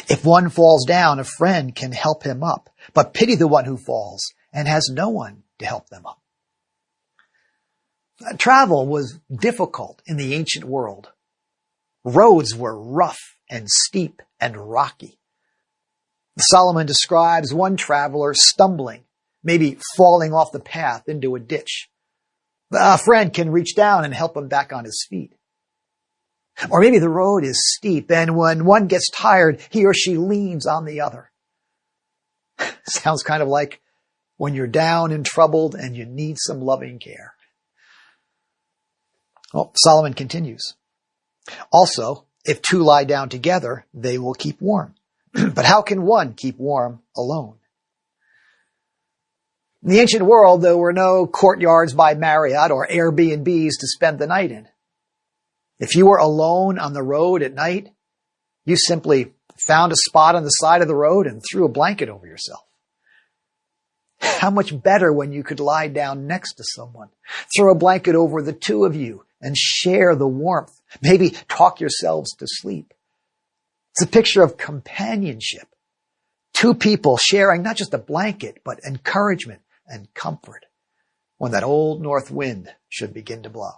If 0.08 0.24
one 0.24 0.50
falls 0.50 0.84
down, 0.84 1.18
a 1.18 1.24
friend 1.24 1.74
can 1.74 1.92
help 1.92 2.22
him 2.22 2.42
up, 2.42 2.70
but 2.94 3.14
pity 3.14 3.34
the 3.34 3.48
one 3.48 3.64
who 3.64 3.76
falls 3.76 4.32
and 4.52 4.68
has 4.68 4.90
no 4.92 5.08
one 5.08 5.44
to 5.58 5.66
help 5.66 5.88
them 5.88 6.06
up. 6.06 6.20
Uh, 8.24 8.36
travel 8.36 8.86
was 8.86 9.18
difficult 9.34 10.02
in 10.06 10.16
the 10.16 10.34
ancient 10.34 10.64
world. 10.64 11.10
Roads 12.04 12.54
were 12.54 12.80
rough 12.80 13.18
and 13.48 13.68
steep 13.68 14.22
and 14.40 14.56
rocky. 14.56 15.18
Solomon 16.38 16.86
describes 16.86 17.52
one 17.52 17.76
traveler 17.76 18.32
stumbling, 18.34 19.04
maybe 19.42 19.78
falling 19.96 20.32
off 20.32 20.52
the 20.52 20.60
path 20.60 21.08
into 21.08 21.34
a 21.34 21.40
ditch. 21.40 21.88
A 22.72 22.98
friend 22.98 23.32
can 23.32 23.50
reach 23.50 23.74
down 23.74 24.04
and 24.04 24.14
help 24.14 24.36
him 24.36 24.48
back 24.48 24.72
on 24.72 24.84
his 24.84 25.06
feet. 25.08 25.34
Or 26.70 26.80
maybe 26.80 26.98
the 26.98 27.08
road 27.08 27.44
is 27.44 27.74
steep 27.76 28.10
and 28.10 28.36
when 28.36 28.64
one 28.64 28.88
gets 28.88 29.10
tired, 29.10 29.60
he 29.70 29.84
or 29.84 29.94
she 29.94 30.16
leans 30.16 30.66
on 30.66 30.84
the 30.84 31.00
other. 31.00 31.30
Sounds 32.84 33.22
kind 33.22 33.42
of 33.42 33.48
like 33.48 33.80
when 34.36 34.54
you're 34.54 34.66
down 34.66 35.12
and 35.12 35.24
troubled 35.24 35.74
and 35.74 35.96
you 35.96 36.04
need 36.04 36.36
some 36.38 36.60
loving 36.60 36.98
care. 36.98 37.34
Well, 39.52 39.72
Solomon 39.76 40.14
continues. 40.14 40.74
Also, 41.72 42.26
if 42.44 42.60
two 42.60 42.78
lie 42.78 43.04
down 43.04 43.28
together, 43.28 43.86
they 43.94 44.18
will 44.18 44.34
keep 44.34 44.60
warm. 44.60 44.94
but 45.32 45.64
how 45.64 45.82
can 45.82 46.02
one 46.02 46.34
keep 46.34 46.58
warm 46.58 47.00
alone? 47.16 47.56
In 49.82 49.90
the 49.90 50.00
ancient 50.00 50.24
world, 50.24 50.62
there 50.62 50.76
were 50.76 50.92
no 50.92 51.26
courtyards 51.26 51.94
by 51.94 52.14
Marriott 52.14 52.70
or 52.70 52.86
Airbnbs 52.86 53.70
to 53.78 53.86
spend 53.86 54.18
the 54.18 54.26
night 54.26 54.50
in. 54.50 54.68
If 55.78 55.94
you 55.94 56.06
were 56.06 56.18
alone 56.18 56.78
on 56.78 56.92
the 56.92 57.02
road 57.02 57.42
at 57.42 57.54
night, 57.54 57.88
you 58.64 58.76
simply 58.76 59.32
found 59.66 59.92
a 59.92 59.96
spot 59.96 60.34
on 60.34 60.44
the 60.44 60.50
side 60.50 60.82
of 60.82 60.88
the 60.88 60.94
road 60.94 61.26
and 61.26 61.42
threw 61.42 61.64
a 61.64 61.70
blanket 61.70 62.08
over 62.08 62.26
yourself. 62.26 62.62
How 64.20 64.50
much 64.50 64.80
better 64.82 65.12
when 65.12 65.32
you 65.32 65.44
could 65.44 65.60
lie 65.60 65.88
down 65.88 66.26
next 66.26 66.54
to 66.54 66.64
someone, 66.64 67.08
throw 67.56 67.72
a 67.72 67.78
blanket 67.78 68.14
over 68.14 68.42
the 68.42 68.52
two 68.52 68.84
of 68.84 68.96
you 68.96 69.24
and 69.40 69.56
share 69.56 70.16
the 70.16 70.26
warmth, 70.26 70.80
maybe 71.00 71.30
talk 71.48 71.80
yourselves 71.80 72.34
to 72.36 72.46
sleep. 72.48 72.92
It's 73.92 74.02
a 74.02 74.08
picture 74.08 74.42
of 74.42 74.56
companionship. 74.56 75.68
Two 76.54 76.74
people 76.74 77.16
sharing 77.16 77.62
not 77.62 77.76
just 77.76 77.94
a 77.94 77.98
blanket, 77.98 78.60
but 78.64 78.80
encouragement 78.84 79.60
and 79.86 80.12
comfort 80.14 80.66
when 81.36 81.52
that 81.52 81.62
old 81.62 82.02
north 82.02 82.30
wind 82.30 82.68
should 82.88 83.14
begin 83.14 83.44
to 83.44 83.50
blow. 83.50 83.72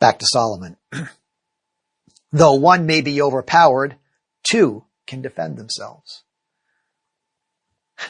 Back 0.00 0.18
to 0.18 0.26
Solomon. 0.26 0.76
Though 2.32 2.54
one 2.54 2.86
may 2.86 3.02
be 3.02 3.20
overpowered, 3.20 3.96
two 4.42 4.84
can 5.06 5.22
defend 5.22 5.56
themselves. 5.56 6.24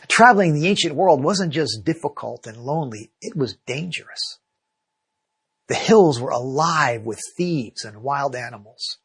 Traveling 0.08 0.54
the 0.54 0.68
ancient 0.68 0.94
world 0.94 1.22
wasn't 1.22 1.52
just 1.52 1.84
difficult 1.84 2.46
and 2.46 2.56
lonely, 2.58 3.10
it 3.20 3.36
was 3.36 3.56
dangerous. 3.66 4.38
The 5.66 5.74
hills 5.74 6.20
were 6.20 6.30
alive 6.30 7.02
with 7.02 7.20
thieves 7.36 7.84
and 7.84 8.02
wild 8.02 8.36
animals. 8.36 8.98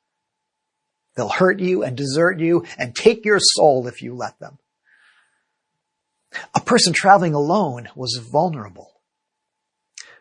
They'll 1.16 1.30
hurt 1.30 1.60
you 1.60 1.84
and 1.84 1.98
desert 1.98 2.40
you 2.40 2.66
and 2.78 2.96
take 2.96 3.26
your 3.26 3.40
soul 3.40 3.88
if 3.88 4.02
you 4.02 4.14
let 4.14 4.40
them. 4.40 4.60
A 6.54 6.60
person 6.60 6.94
traveling 6.94 7.34
alone 7.34 7.90
was 7.96 8.20
vulnerable. 8.32 8.95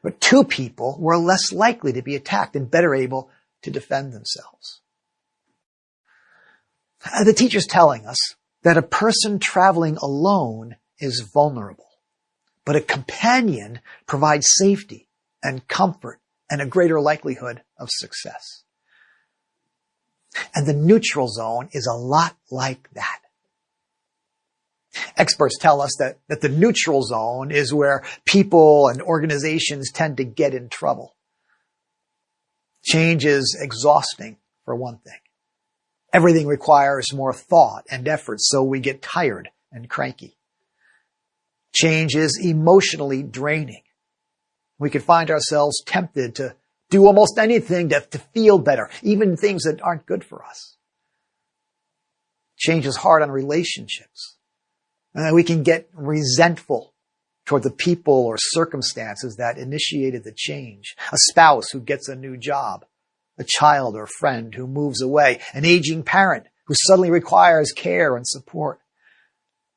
But 0.04 0.20
two 0.20 0.44
people 0.44 0.98
were 1.00 1.16
less 1.16 1.50
likely 1.50 1.94
to 1.94 2.02
be 2.02 2.14
attacked 2.14 2.54
and 2.56 2.70
better 2.70 2.94
able 2.94 3.30
to 3.62 3.70
defend 3.70 4.12
themselves. 4.12 4.82
The 7.24 7.32
teacher's 7.32 7.66
telling 7.66 8.04
us 8.04 8.18
that 8.64 8.76
a 8.76 8.82
person 8.82 9.38
traveling 9.38 9.96
alone 9.96 10.76
is 10.98 11.26
vulnerable, 11.32 11.88
but 12.66 12.76
a 12.76 12.82
companion 12.82 13.80
provides 14.06 14.46
safety 14.50 15.08
and 15.42 15.66
comfort 15.68 16.20
and 16.50 16.60
a 16.60 16.66
greater 16.66 17.00
likelihood 17.00 17.62
of 17.78 17.88
success. 17.90 18.62
And 20.54 20.66
the 20.66 20.74
neutral 20.74 21.28
zone 21.28 21.70
is 21.72 21.86
a 21.86 21.96
lot 21.96 22.36
like 22.50 22.90
that. 22.92 23.20
Experts 25.16 25.58
tell 25.58 25.80
us 25.80 25.90
that, 25.98 26.18
that 26.28 26.40
the 26.40 26.48
neutral 26.48 27.02
zone 27.02 27.50
is 27.50 27.72
where 27.72 28.04
people 28.24 28.88
and 28.88 29.02
organizations 29.02 29.90
tend 29.92 30.16
to 30.18 30.24
get 30.24 30.54
in 30.54 30.68
trouble. 30.68 31.14
Change 32.84 33.24
is 33.24 33.56
exhausting, 33.60 34.36
for 34.64 34.74
one 34.74 34.98
thing. 34.98 35.18
Everything 36.12 36.46
requires 36.46 37.12
more 37.12 37.32
thought 37.32 37.84
and 37.90 38.06
effort, 38.06 38.40
so 38.40 38.62
we 38.62 38.80
get 38.80 39.02
tired 39.02 39.48
and 39.72 39.90
cranky. 39.90 40.36
Change 41.74 42.14
is 42.14 42.40
emotionally 42.42 43.22
draining. 43.22 43.82
We 44.78 44.90
can 44.90 45.00
find 45.00 45.30
ourselves 45.30 45.82
tempted 45.84 46.36
to 46.36 46.54
do 46.90 47.06
almost 47.06 47.38
anything 47.38 47.88
to, 47.88 48.00
to 48.00 48.18
feel 48.18 48.58
better, 48.58 48.88
even 49.02 49.36
things 49.36 49.64
that 49.64 49.82
aren't 49.82 50.06
good 50.06 50.22
for 50.22 50.44
us. 50.44 50.76
Change 52.56 52.86
is 52.86 52.96
hard 52.96 53.22
on 53.22 53.30
relationships. 53.30 54.33
Uh, 55.16 55.30
we 55.32 55.44
can 55.44 55.62
get 55.62 55.88
resentful 55.94 56.92
toward 57.46 57.62
the 57.62 57.70
people 57.70 58.14
or 58.14 58.36
circumstances 58.38 59.36
that 59.36 59.58
initiated 59.58 60.24
the 60.24 60.34
change. 60.34 60.96
A 61.12 61.16
spouse 61.30 61.70
who 61.70 61.80
gets 61.80 62.08
a 62.08 62.16
new 62.16 62.36
job, 62.36 62.84
a 63.38 63.44
child 63.46 63.96
or 63.96 64.06
friend 64.06 64.54
who 64.54 64.66
moves 64.66 65.02
away, 65.02 65.40
an 65.52 65.64
aging 65.64 66.02
parent 66.02 66.46
who 66.66 66.74
suddenly 66.86 67.10
requires 67.10 67.72
care 67.72 68.16
and 68.16 68.26
support, 68.26 68.80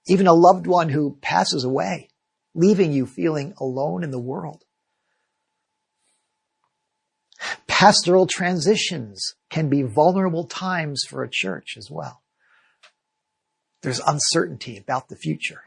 even 0.08 0.28
a 0.28 0.34
loved 0.34 0.68
one 0.68 0.90
who 0.90 1.18
passes 1.22 1.64
away, 1.64 2.10
leaving 2.56 2.94
you 2.94 3.06
feeling 3.06 3.54
alone 3.60 4.04
in 4.04 4.12
the 4.12 4.20
world. 4.20 4.64
Pastoral 7.68 8.26
transitions 8.26 9.36
can 9.50 9.70
be 9.70 9.84
vulnerable 9.84 10.46
times 10.46 11.04
for 11.08 11.24
a 11.24 11.30
church 11.30 11.76
as 11.78 11.90
well. 11.92 12.24
There's 13.88 14.02
uncertainty 14.06 14.78
about 14.78 15.08
the 15.08 15.16
future. 15.16 15.62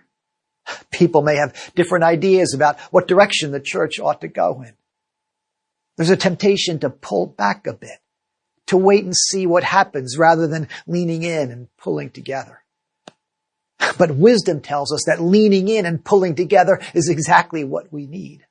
People 0.91 1.23
may 1.23 1.37
have 1.37 1.73
different 1.75 2.05
ideas 2.05 2.53
about 2.53 2.79
what 2.91 3.09
direction 3.09 3.51
the 3.51 3.61
church 3.61 3.99
ought 3.99 4.21
to 4.21 4.29
go 4.29 4.61
in. 4.61 4.75
There's 5.97 6.11
a 6.11 6.19
temptation 6.19 6.81
to 6.81 6.91
pull 6.91 7.29
back 7.29 7.67
a 7.67 7.73
bit, 7.73 7.99
to 8.67 8.77
wait 8.77 9.05
and 9.05 9.17
see 9.17 9.47
what 9.47 9.65
happens 9.65 10.19
rather 10.19 10.47
than 10.47 10.69
leaning 10.87 11.23
in 11.23 11.51
and 11.51 11.75
pulling 11.79 12.11
together. 12.11 12.63
But 13.97 14.17
wisdom 14.17 14.61
tells 14.61 14.93
us 14.93 15.05
that 15.07 15.23
leaning 15.23 15.69
in 15.69 15.87
and 15.87 16.05
pulling 16.05 16.35
together 16.35 16.79
is 16.93 17.09
exactly 17.09 17.65
what 17.65 17.91
we 17.91 18.07
need. 18.07 18.45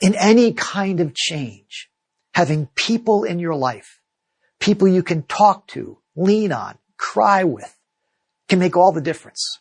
In 0.00 0.14
any 0.14 0.52
kind 0.52 1.00
of 1.00 1.16
change, 1.16 1.90
having 2.32 2.68
people 2.76 3.24
in 3.24 3.40
your 3.40 3.56
life, 3.56 4.00
people 4.60 4.86
you 4.86 5.02
can 5.02 5.24
talk 5.24 5.66
to, 5.68 5.98
lean 6.14 6.52
on, 6.52 6.78
cry 6.96 7.42
with, 7.42 7.74
can 8.48 8.58
make 8.58 8.76
all 8.76 8.92
the 8.92 9.00
difference. 9.00 9.60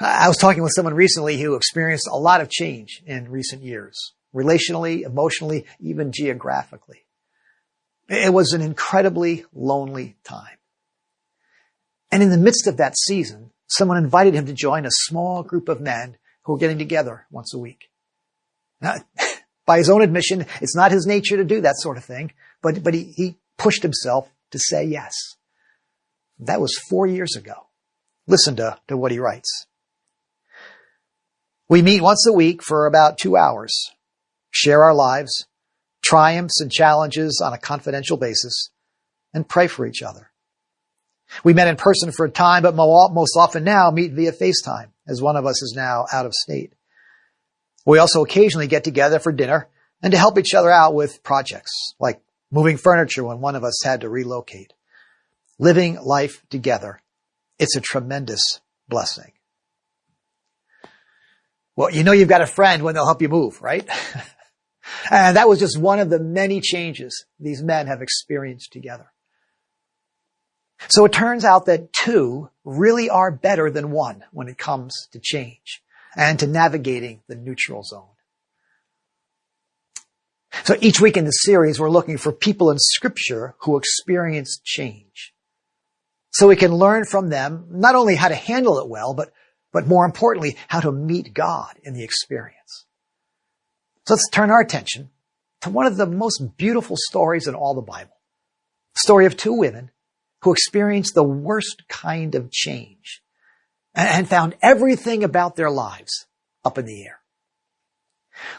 I 0.00 0.28
was 0.28 0.36
talking 0.36 0.62
with 0.62 0.72
someone 0.74 0.94
recently 0.94 1.40
who 1.40 1.54
experienced 1.54 2.08
a 2.10 2.16
lot 2.16 2.40
of 2.40 2.48
change 2.48 3.02
in 3.04 3.30
recent 3.30 3.62
years, 3.62 4.14
relationally, 4.34 5.02
emotionally, 5.02 5.66
even 5.80 6.12
geographically. 6.12 7.04
It 8.08 8.32
was 8.32 8.52
an 8.52 8.62
incredibly 8.62 9.44
lonely 9.52 10.16
time. 10.24 10.56
And 12.10 12.22
in 12.22 12.30
the 12.30 12.38
midst 12.38 12.66
of 12.66 12.78
that 12.78 12.96
season, 12.96 13.50
someone 13.66 13.98
invited 13.98 14.34
him 14.34 14.46
to 14.46 14.52
join 14.52 14.86
a 14.86 14.90
small 14.90 15.42
group 15.42 15.68
of 15.68 15.80
men 15.80 16.16
who 16.42 16.52
were 16.52 16.58
getting 16.58 16.78
together 16.78 17.26
once 17.30 17.52
a 17.52 17.58
week. 17.58 17.90
Now, 18.80 18.94
by 19.66 19.78
his 19.78 19.90
own 19.90 20.00
admission, 20.00 20.46
it's 20.62 20.76
not 20.76 20.92
his 20.92 21.06
nature 21.06 21.36
to 21.36 21.44
do 21.44 21.60
that 21.60 21.76
sort 21.76 21.98
of 21.98 22.04
thing, 22.04 22.32
but, 22.62 22.82
but 22.82 22.94
he, 22.94 23.12
he 23.16 23.38
pushed 23.58 23.82
himself 23.82 24.30
to 24.52 24.58
say 24.58 24.84
yes. 24.84 25.12
That 26.40 26.60
was 26.60 26.78
four 26.88 27.06
years 27.06 27.36
ago. 27.36 27.66
Listen 28.26 28.56
to, 28.56 28.78
to 28.88 28.96
what 28.96 29.12
he 29.12 29.18
writes. 29.18 29.66
We 31.68 31.82
meet 31.82 32.02
once 32.02 32.26
a 32.26 32.32
week 32.32 32.62
for 32.62 32.86
about 32.86 33.18
two 33.18 33.36
hours, 33.36 33.90
share 34.50 34.84
our 34.84 34.94
lives, 34.94 35.46
triumphs 36.02 36.60
and 36.60 36.70
challenges 36.70 37.42
on 37.44 37.52
a 37.52 37.58
confidential 37.58 38.16
basis, 38.16 38.70
and 39.34 39.48
pray 39.48 39.66
for 39.66 39.86
each 39.86 40.02
other. 40.02 40.30
We 41.44 41.52
met 41.52 41.68
in 41.68 41.76
person 41.76 42.10
for 42.10 42.24
a 42.24 42.30
time, 42.30 42.62
but 42.62 42.74
most 42.74 43.36
often 43.36 43.64
now 43.64 43.90
meet 43.90 44.12
via 44.12 44.32
FaceTime, 44.32 44.88
as 45.06 45.20
one 45.20 45.36
of 45.36 45.44
us 45.44 45.62
is 45.62 45.74
now 45.76 46.06
out 46.10 46.24
of 46.24 46.32
state. 46.32 46.72
We 47.84 47.98
also 47.98 48.22
occasionally 48.22 48.66
get 48.66 48.84
together 48.84 49.18
for 49.18 49.32
dinner 49.32 49.68
and 50.02 50.12
to 50.12 50.18
help 50.18 50.38
each 50.38 50.54
other 50.54 50.70
out 50.70 50.94
with 50.94 51.22
projects, 51.22 51.94
like 52.00 52.22
moving 52.50 52.78
furniture 52.78 53.24
when 53.24 53.40
one 53.40 53.56
of 53.56 53.64
us 53.64 53.82
had 53.84 54.00
to 54.02 54.08
relocate 54.08 54.72
living 55.58 55.98
life 56.02 56.42
together. 56.50 57.02
It's 57.58 57.76
a 57.76 57.80
tremendous 57.80 58.60
blessing. 58.88 59.32
Well, 61.76 61.90
you 61.90 62.02
know 62.02 62.12
you've 62.12 62.28
got 62.28 62.40
a 62.40 62.46
friend 62.46 62.82
when 62.82 62.94
they'll 62.94 63.06
help 63.06 63.22
you 63.22 63.28
move, 63.28 63.62
right? 63.62 63.88
and 65.10 65.36
that 65.36 65.48
was 65.48 65.60
just 65.60 65.78
one 65.78 66.00
of 66.00 66.10
the 66.10 66.18
many 66.18 66.60
changes 66.60 67.24
these 67.38 67.62
men 67.62 67.86
have 67.86 68.02
experienced 68.02 68.72
together. 68.72 69.12
So 70.88 71.04
it 71.04 71.12
turns 71.12 71.44
out 71.44 71.66
that 71.66 71.92
two 71.92 72.50
really 72.64 73.10
are 73.10 73.30
better 73.30 73.70
than 73.70 73.90
one 73.90 74.24
when 74.32 74.48
it 74.48 74.58
comes 74.58 75.08
to 75.12 75.18
change 75.18 75.82
and 76.16 76.38
to 76.38 76.46
navigating 76.46 77.22
the 77.28 77.34
neutral 77.34 77.82
zone. 77.82 78.08
So 80.64 80.76
each 80.80 81.00
week 81.00 81.16
in 81.16 81.24
the 81.24 81.30
series, 81.30 81.78
we're 81.78 81.90
looking 81.90 82.16
for 82.16 82.32
people 82.32 82.70
in 82.70 82.78
scripture 82.78 83.54
who 83.60 83.76
experience 83.76 84.60
change. 84.64 85.34
So 86.30 86.46
we 86.46 86.56
can 86.56 86.74
learn 86.74 87.04
from 87.04 87.30
them 87.30 87.66
not 87.70 87.94
only 87.94 88.14
how 88.14 88.28
to 88.28 88.34
handle 88.34 88.78
it 88.78 88.88
well, 88.88 89.14
but, 89.14 89.32
but 89.72 89.86
more 89.86 90.04
importantly, 90.04 90.56
how 90.68 90.80
to 90.80 90.92
meet 90.92 91.34
God 91.34 91.78
in 91.82 91.94
the 91.94 92.04
experience. 92.04 92.86
So 94.06 94.14
let's 94.14 94.28
turn 94.30 94.50
our 94.50 94.60
attention 94.60 95.10
to 95.62 95.70
one 95.70 95.86
of 95.86 95.96
the 95.96 96.06
most 96.06 96.56
beautiful 96.56 96.96
stories 96.98 97.46
in 97.46 97.54
all 97.54 97.74
the 97.74 97.82
Bible. 97.82 98.16
The 98.94 99.00
story 99.00 99.26
of 99.26 99.36
two 99.36 99.52
women 99.52 99.90
who 100.42 100.52
experienced 100.52 101.14
the 101.14 101.24
worst 101.24 101.82
kind 101.88 102.34
of 102.34 102.50
change 102.50 103.22
and 103.94 104.28
found 104.28 104.54
everything 104.62 105.24
about 105.24 105.56
their 105.56 105.70
lives 105.70 106.26
up 106.64 106.78
in 106.78 106.86
the 106.86 107.04
air. 107.04 107.20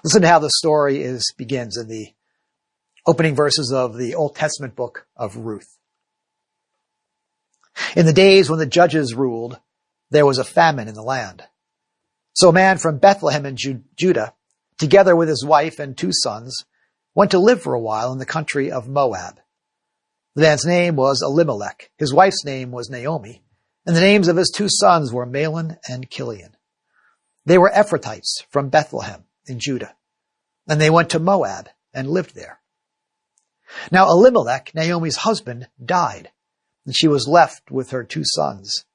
Listen 0.04 0.22
to 0.24 0.28
how 0.28 0.40
the 0.40 0.52
story 0.58 1.02
is 1.02 1.34
begins 1.38 1.78
in 1.78 1.88
the 1.88 2.10
opening 3.06 3.36
verses 3.36 3.72
of 3.74 3.98
the 3.98 4.16
Old 4.16 4.36
Testament 4.36 4.76
book 4.76 5.08
of 5.16 5.38
Ruth. 5.38 5.78
In 7.95 8.05
the 8.05 8.13
days 8.13 8.50
when 8.50 8.59
the 8.59 8.65
judges 8.65 9.15
ruled, 9.15 9.59
there 10.12 10.25
was 10.25 10.38
a 10.38 10.43
famine 10.43 10.88
in 10.88 10.95
the 10.95 11.03
land. 11.03 11.43
So 12.33 12.50
a 12.50 12.53
man 12.53 12.77
from 12.77 13.00
Bethlehem 13.00 13.45
in 13.45 13.57
Judah, 13.95 14.33
together 14.77 15.15
with 15.15 15.29
his 15.29 15.45
wife 15.45 15.79
and 15.79 15.98
two 15.98 16.12
sons, 16.12 16.65
went 17.15 17.31
to 17.31 17.39
live 17.39 17.62
for 17.62 17.74
a 17.74 17.81
while 17.81 18.12
in 18.12 18.17
the 18.17 18.25
country 18.25 18.71
of 18.71 18.88
Moab. 18.88 19.39
The 20.36 20.43
man's 20.43 20.65
name 20.65 20.95
was 20.95 21.21
Elimelech. 21.21 21.91
His 21.98 22.13
wife's 22.13 22.45
name 22.45 22.71
was 22.71 22.89
Naomi. 22.89 23.43
And 23.86 23.95
the 23.95 24.01
names 24.01 24.27
of 24.27 24.38
his 24.38 24.53
two 24.55 24.67
sons 24.69 25.12
were 25.12 25.25
Mahlon 25.25 25.77
and 25.89 26.09
Kilion. 26.09 26.53
They 27.45 27.57
were 27.57 27.71
Ephrathites 27.74 28.43
from 28.50 28.69
Bethlehem 28.69 29.24
in 29.48 29.59
Judah. 29.59 29.95
And 30.67 30.79
they 30.79 30.89
went 30.89 31.09
to 31.12 31.19
Moab 31.19 31.69
and 31.93 32.09
lived 32.09 32.36
there. 32.36 32.59
Now 33.91 34.07
Elimelech, 34.07 34.74
Naomi's 34.75 35.17
husband, 35.17 35.67
died, 35.83 36.31
and 36.86 36.95
she 36.95 37.07
was 37.07 37.27
left 37.27 37.71
with 37.71 37.91
her 37.91 38.03
two 38.03 38.24
sons. 38.25 38.86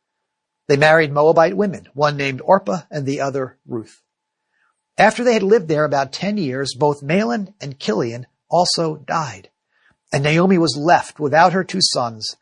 They 0.69 0.77
married 0.77 1.13
Moabite 1.13 1.57
women, 1.57 1.89
one 1.95 2.17
named 2.17 2.41
Orpah 2.43 2.83
and 2.91 3.07
the 3.07 3.21
other 3.21 3.59
Ruth. 3.67 4.03
After 4.97 5.25
they 5.25 5.35
had 5.35 5.43
lived 5.43 5.69
there 5.69 5.85
about 5.85 6.13
ten 6.13 6.39
years, 6.39 6.75
both 6.79 7.03
Mahlon 7.03 7.53
and 7.61 7.79
Kilion 7.79 8.27
also 8.49 8.97
died, 8.97 9.51
and 10.13 10.23
Naomi 10.23 10.57
was 10.59 10.77
left 10.77 11.19
without 11.19 11.53
her 11.53 11.65
two 11.65 11.81
sons 11.83 12.37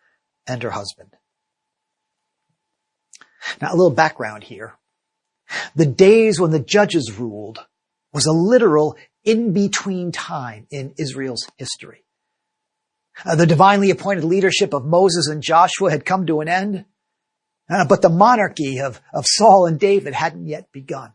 and 0.46 0.62
her 0.62 0.70
husband. 0.70 1.16
Now, 3.60 3.70
a 3.72 3.76
little 3.76 3.90
background 3.90 4.44
here. 4.44 4.74
The 5.74 5.86
days 5.86 6.38
when 6.38 6.50
the 6.50 6.60
judges 6.60 7.12
ruled 7.18 7.66
was 8.12 8.26
a 8.26 8.32
literal 8.32 8.96
in-between 9.24 10.12
time 10.12 10.66
in 10.70 10.94
Israel's 10.98 11.50
history. 11.56 12.04
Uh, 13.24 13.36
the 13.36 13.46
divinely 13.46 13.90
appointed 13.90 14.24
leadership 14.24 14.72
of 14.72 14.84
Moses 14.84 15.28
and 15.28 15.42
Joshua 15.42 15.90
had 15.90 16.04
come 16.04 16.26
to 16.26 16.40
an 16.40 16.48
end, 16.48 16.84
uh, 17.70 17.84
but 17.86 18.02
the 18.02 18.08
monarchy 18.08 18.78
of, 18.78 19.00
of 19.12 19.24
Saul 19.26 19.66
and 19.66 19.78
David 19.78 20.14
hadn't 20.14 20.46
yet 20.46 20.72
begun. 20.72 21.12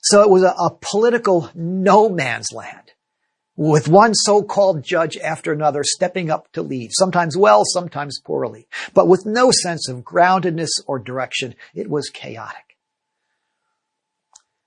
So 0.00 0.22
it 0.22 0.30
was 0.30 0.42
a, 0.42 0.48
a 0.50 0.76
political 0.80 1.50
no 1.54 2.08
man's 2.08 2.52
land 2.52 2.92
with 3.56 3.88
one 3.88 4.14
so-called 4.14 4.82
judge 4.82 5.16
after 5.16 5.52
another 5.52 5.82
stepping 5.84 6.30
up 6.30 6.50
to 6.52 6.62
lead, 6.62 6.90
sometimes 6.92 7.36
well, 7.36 7.62
sometimes 7.64 8.20
poorly, 8.20 8.66
but 8.92 9.08
with 9.08 9.24
no 9.26 9.50
sense 9.50 9.88
of 9.88 10.04
groundedness 10.04 10.70
or 10.86 10.98
direction. 10.98 11.54
It 11.74 11.88
was 11.88 12.10
chaotic. 12.10 12.76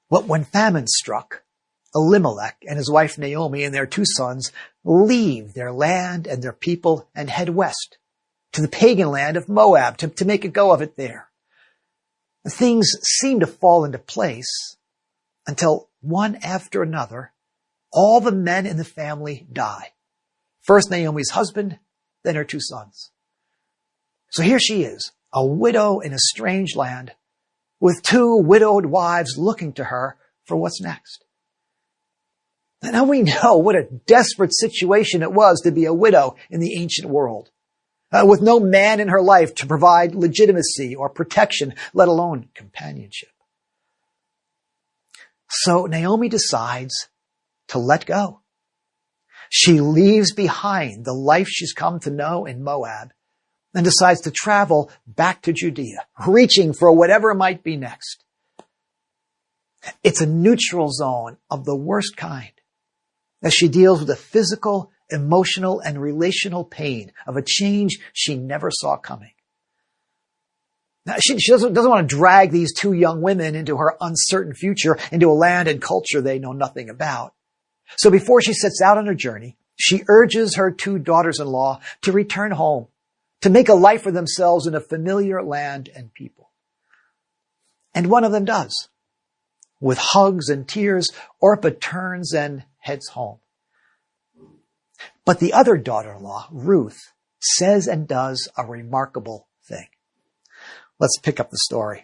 But 0.09 0.25
when 0.25 0.45
famine 0.45 0.87
struck, 0.87 1.43
Elimelech 1.93 2.57
and 2.67 2.77
his 2.77 2.89
wife 2.89 3.17
Naomi 3.17 3.63
and 3.63 3.73
their 3.73 3.85
two 3.85 4.05
sons 4.05 4.51
leave 4.87 5.53
their 5.53 5.71
land 5.71 6.25
and 6.25 6.41
their 6.41 6.53
people 6.53 7.09
and 7.13 7.29
head 7.29 7.49
west 7.49 7.97
to 8.53 8.61
the 8.61 8.69
pagan 8.69 9.09
land 9.09 9.35
of 9.35 9.49
Moab 9.49 9.97
to, 9.97 10.07
to 10.07 10.25
make 10.25 10.45
a 10.45 10.49
go 10.49 10.71
of 10.71 10.81
it 10.81 10.95
there. 10.95 11.29
Things 12.47 12.89
seem 13.03 13.41
to 13.41 13.47
fall 13.47 13.83
into 13.83 13.97
place 13.97 14.77
until 15.45 15.89
one 15.99 16.37
after 16.37 16.81
another, 16.81 17.33
all 17.91 18.21
the 18.21 18.31
men 18.31 18.65
in 18.65 18.77
the 18.77 18.85
family 18.85 19.45
die. 19.51 19.91
First 20.61 20.89
Naomi's 20.89 21.31
husband, 21.31 21.79
then 22.23 22.35
her 22.35 22.45
two 22.45 22.61
sons. 22.61 23.11
So 24.31 24.41
here 24.41 24.59
she 24.59 24.83
is, 24.83 25.11
a 25.33 25.45
widow 25.45 25.99
in 25.99 26.13
a 26.13 26.19
strange 26.19 26.75
land, 26.77 27.11
with 27.81 28.03
two 28.03 28.37
widowed 28.37 28.85
wives 28.85 29.35
looking 29.37 29.73
to 29.73 29.85
her 29.85 30.17
for 30.45 30.55
what's 30.55 30.81
next. 30.81 31.25
Now 32.81 33.05
we 33.05 33.23
know 33.23 33.57
what 33.57 33.75
a 33.75 33.87
desperate 34.05 34.53
situation 34.53 35.23
it 35.23 35.33
was 35.33 35.61
to 35.61 35.71
be 35.71 35.85
a 35.85 35.93
widow 35.93 36.35
in 36.49 36.59
the 36.59 36.79
ancient 36.79 37.09
world, 37.09 37.49
uh, 38.11 38.25
with 38.25 38.41
no 38.41 38.59
man 38.59 38.99
in 38.99 39.07
her 39.07 39.21
life 39.21 39.55
to 39.55 39.67
provide 39.67 40.15
legitimacy 40.15 40.95
or 40.95 41.09
protection, 41.09 41.73
let 41.93 42.07
alone 42.07 42.49
companionship. 42.53 43.29
So 45.49 45.85
Naomi 45.85 46.29
decides 46.29 47.07
to 47.69 47.79
let 47.79 48.05
go. 48.05 48.41
She 49.49 49.79
leaves 49.79 50.33
behind 50.33 51.05
the 51.05 51.13
life 51.13 51.47
she's 51.47 51.73
come 51.73 51.99
to 52.01 52.09
know 52.09 52.45
in 52.45 52.63
Moab 52.63 53.13
and 53.73 53.83
decides 53.83 54.21
to 54.21 54.31
travel 54.31 54.91
back 55.05 55.41
to 55.43 55.53
Judea, 55.53 56.05
reaching 56.27 56.73
for 56.73 56.91
whatever 56.91 57.33
might 57.33 57.63
be 57.63 57.77
next. 57.77 58.23
It's 60.03 60.21
a 60.21 60.25
neutral 60.25 60.91
zone 60.91 61.37
of 61.49 61.63
the 61.63 61.75
worst 61.75 62.17
kind 62.17 62.51
as 63.41 63.53
she 63.53 63.67
deals 63.67 63.99
with 63.99 64.07
the 64.07 64.15
physical, 64.15 64.91
emotional, 65.09 65.79
and 65.79 66.01
relational 66.01 66.63
pain 66.63 67.11
of 67.25 67.37
a 67.37 67.43
change 67.45 67.97
she 68.13 68.35
never 68.35 68.69
saw 68.71 68.97
coming. 68.97 69.31
Now, 71.05 71.15
she, 71.19 71.39
she 71.39 71.51
doesn't, 71.51 71.73
doesn't 71.73 71.89
want 71.89 72.09
to 72.09 72.15
drag 72.15 72.51
these 72.51 72.73
two 72.73 72.91
young 72.91 73.21
women 73.21 73.55
into 73.55 73.77
her 73.77 73.95
uncertain 74.01 74.53
future, 74.53 74.97
into 75.11 75.29
a 75.29 75.33
land 75.33 75.69
and 75.69 75.81
culture 75.81 76.19
they 76.19 76.39
know 76.39 76.51
nothing 76.51 76.89
about. 76.89 77.33
So 77.95 78.11
before 78.11 78.41
she 78.41 78.53
sets 78.53 78.81
out 78.81 78.97
on 78.97 79.05
her 79.05 79.15
journey, 79.15 79.55
she 79.77 80.03
urges 80.09 80.55
her 80.55 80.71
two 80.71 80.99
daughters-in-law 80.99 81.79
to 82.01 82.11
return 82.11 82.51
home 82.51 82.87
to 83.41 83.49
make 83.49 83.69
a 83.69 83.73
life 83.73 84.01
for 84.01 84.11
themselves 84.11 84.67
in 84.67 84.75
a 84.75 84.81
familiar 84.81 85.41
land 85.41 85.89
and 85.95 86.13
people. 86.13 86.51
And 87.93 88.07
one 88.07 88.23
of 88.23 88.31
them 88.31 88.45
does. 88.45 88.89
With 89.79 89.99
hugs 89.99 90.49
and 90.49 90.67
tears, 90.67 91.07
Orpah 91.39 91.69
turns 91.79 92.33
and 92.33 92.65
heads 92.87 93.09
home. 93.09 93.39
But 95.25 95.39
the 95.39 95.53
other 95.53 95.77
daughter-in-law, 95.77 96.47
Ruth, 96.51 97.13
says 97.39 97.87
and 97.87 98.07
does 98.07 98.47
a 98.57 98.65
remarkable 98.65 99.47
thing. 99.67 99.87
Let's 100.99 101.19
pick 101.19 101.39
up 101.39 101.51
the 101.51 101.59
story. 101.59 102.03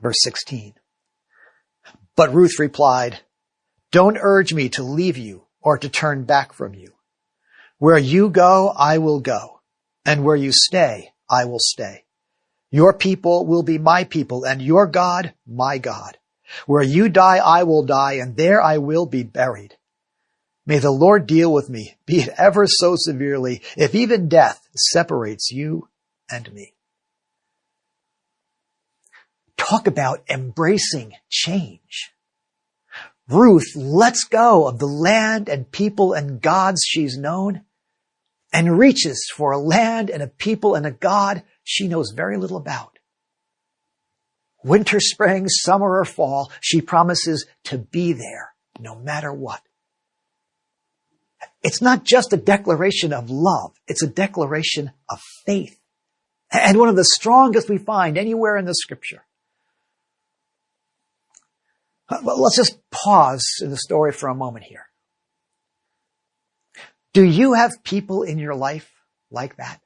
Verse 0.00 0.16
16. 0.22 0.74
But 2.16 2.32
Ruth 2.32 2.58
replied, 2.58 3.20
Don't 3.90 4.18
urge 4.20 4.54
me 4.54 4.68
to 4.70 4.82
leave 4.82 5.18
you 5.18 5.46
or 5.60 5.76
to 5.78 5.88
turn 5.88 6.24
back 6.24 6.52
from 6.52 6.74
you. 6.74 6.92
Where 7.78 7.98
you 7.98 8.30
go, 8.30 8.72
I 8.76 8.98
will 8.98 9.20
go 9.20 9.60
and 10.06 10.24
where 10.24 10.36
you 10.36 10.52
stay, 10.52 11.12
I 11.28 11.44
will 11.44 11.58
stay. 11.60 12.04
Your 12.70 12.94
people 12.94 13.46
will 13.46 13.62
be 13.62 13.78
my 13.78 14.04
people 14.04 14.44
and 14.44 14.62
your 14.62 14.86
God, 14.86 15.34
my 15.46 15.78
God. 15.78 16.16
Where 16.66 16.82
you 16.82 17.08
die, 17.08 17.38
I 17.38 17.62
will 17.64 17.84
die 17.84 18.14
and 18.14 18.36
there 18.36 18.62
I 18.62 18.78
will 18.78 19.06
be 19.06 19.22
buried. 19.22 19.76
May 20.66 20.78
the 20.78 20.90
Lord 20.90 21.26
deal 21.26 21.52
with 21.52 21.68
me, 21.68 21.96
be 22.06 22.20
it 22.20 22.28
ever 22.38 22.66
so 22.66 22.94
severely, 22.96 23.62
if 23.76 23.94
even 23.94 24.28
death 24.28 24.68
separates 24.74 25.50
you 25.50 25.88
and 26.30 26.52
me. 26.52 26.74
Talk 29.56 29.86
about 29.86 30.22
embracing 30.28 31.14
change. 31.28 32.12
Ruth 33.28 33.74
lets 33.74 34.24
go 34.24 34.66
of 34.66 34.78
the 34.78 34.86
land 34.86 35.48
and 35.48 35.70
people 35.70 36.12
and 36.12 36.40
gods 36.40 36.82
she's 36.84 37.16
known 37.16 37.62
and 38.52 38.78
reaches 38.78 39.28
for 39.36 39.52
a 39.52 39.58
land 39.58 40.10
and 40.10 40.22
a 40.22 40.28
people 40.28 40.74
and 40.74 40.86
a 40.86 40.90
God 40.90 41.42
she 41.62 41.88
knows 41.88 42.12
very 42.14 42.36
little 42.36 42.56
about. 42.56 42.99
Winter, 44.62 45.00
spring, 45.00 45.48
summer, 45.48 46.00
or 46.00 46.04
fall, 46.04 46.50
she 46.60 46.80
promises 46.80 47.46
to 47.64 47.78
be 47.78 48.12
there 48.12 48.52
no 48.78 48.94
matter 48.94 49.32
what. 49.32 49.62
It's 51.62 51.82
not 51.82 52.04
just 52.04 52.32
a 52.32 52.36
declaration 52.36 53.12
of 53.12 53.30
love, 53.30 53.72
it's 53.86 54.02
a 54.02 54.08
declaration 54.08 54.90
of 55.08 55.20
faith. 55.46 55.78
And 56.52 56.78
one 56.78 56.88
of 56.88 56.96
the 56.96 57.04
strongest 57.04 57.68
we 57.68 57.78
find 57.78 58.18
anywhere 58.18 58.56
in 58.56 58.64
the 58.64 58.74
scripture. 58.74 59.24
But 62.08 62.24
let's 62.24 62.56
just 62.56 62.78
pause 62.90 63.46
in 63.62 63.70
the 63.70 63.76
story 63.76 64.10
for 64.10 64.28
a 64.28 64.34
moment 64.34 64.64
here. 64.64 64.86
Do 67.12 67.22
you 67.22 67.54
have 67.54 67.84
people 67.84 68.24
in 68.24 68.38
your 68.38 68.54
life 68.54 68.90
like 69.30 69.56
that? 69.56 69.80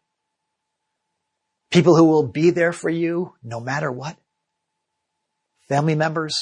People 1.70 1.96
who 1.96 2.04
will 2.04 2.26
be 2.26 2.50
there 2.50 2.72
for 2.72 2.88
you 2.88 3.34
no 3.42 3.60
matter 3.60 3.92
what. 3.92 4.16
Family 5.68 5.94
members, 5.94 6.36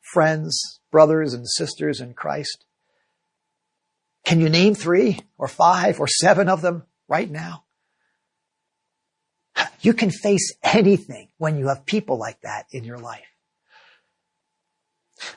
friends, 0.00 0.80
brothers 0.90 1.34
and 1.34 1.48
sisters 1.48 2.00
in 2.00 2.14
Christ. 2.14 2.64
Can 4.24 4.40
you 4.40 4.48
name 4.48 4.74
three 4.74 5.20
or 5.36 5.48
five 5.48 6.00
or 6.00 6.08
seven 6.08 6.48
of 6.48 6.62
them 6.62 6.84
right 7.08 7.30
now? 7.30 7.64
You 9.80 9.92
can 9.92 10.10
face 10.10 10.54
anything 10.62 11.28
when 11.36 11.58
you 11.58 11.68
have 11.68 11.84
people 11.84 12.18
like 12.18 12.40
that 12.40 12.66
in 12.70 12.84
your 12.84 12.98
life. 12.98 13.26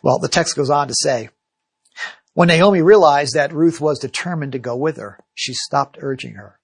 Well, 0.01 0.19
the 0.19 0.29
text 0.29 0.55
goes 0.55 0.69
on 0.69 0.87
to 0.87 0.93
say, 0.95 1.29
when 2.33 2.47
Naomi 2.47 2.81
realized 2.81 3.33
that 3.33 3.51
Ruth 3.51 3.81
was 3.81 3.99
determined 3.99 4.53
to 4.53 4.59
go 4.59 4.75
with 4.75 4.97
her, 4.97 5.19
she 5.33 5.53
stopped 5.53 5.97
urging 5.99 6.35
her. 6.35 6.59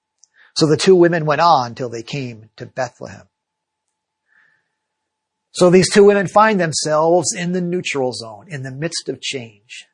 So 0.55 0.67
the 0.67 0.77
two 0.77 0.95
women 0.95 1.25
went 1.25 1.41
on 1.41 1.75
till 1.75 1.89
they 1.89 2.03
came 2.03 2.49
to 2.57 2.65
Bethlehem. 2.65 3.27
So 5.53 5.69
these 5.69 5.89
two 5.91 6.03
women 6.03 6.27
find 6.27 6.59
themselves 6.59 7.33
in 7.33 7.51
the 7.51 7.61
neutral 7.61 8.11
zone, 8.11 8.47
in 8.49 8.63
the 8.63 8.71
midst 8.71 9.07
of 9.07 9.21
change. 9.21 9.85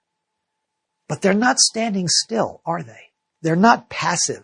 But 1.07 1.21
they're 1.21 1.33
not 1.33 1.59
standing 1.59 2.07
still, 2.07 2.61
are 2.65 2.81
they? 2.81 3.11
They're 3.41 3.57
not 3.57 3.89
passive. 3.89 4.43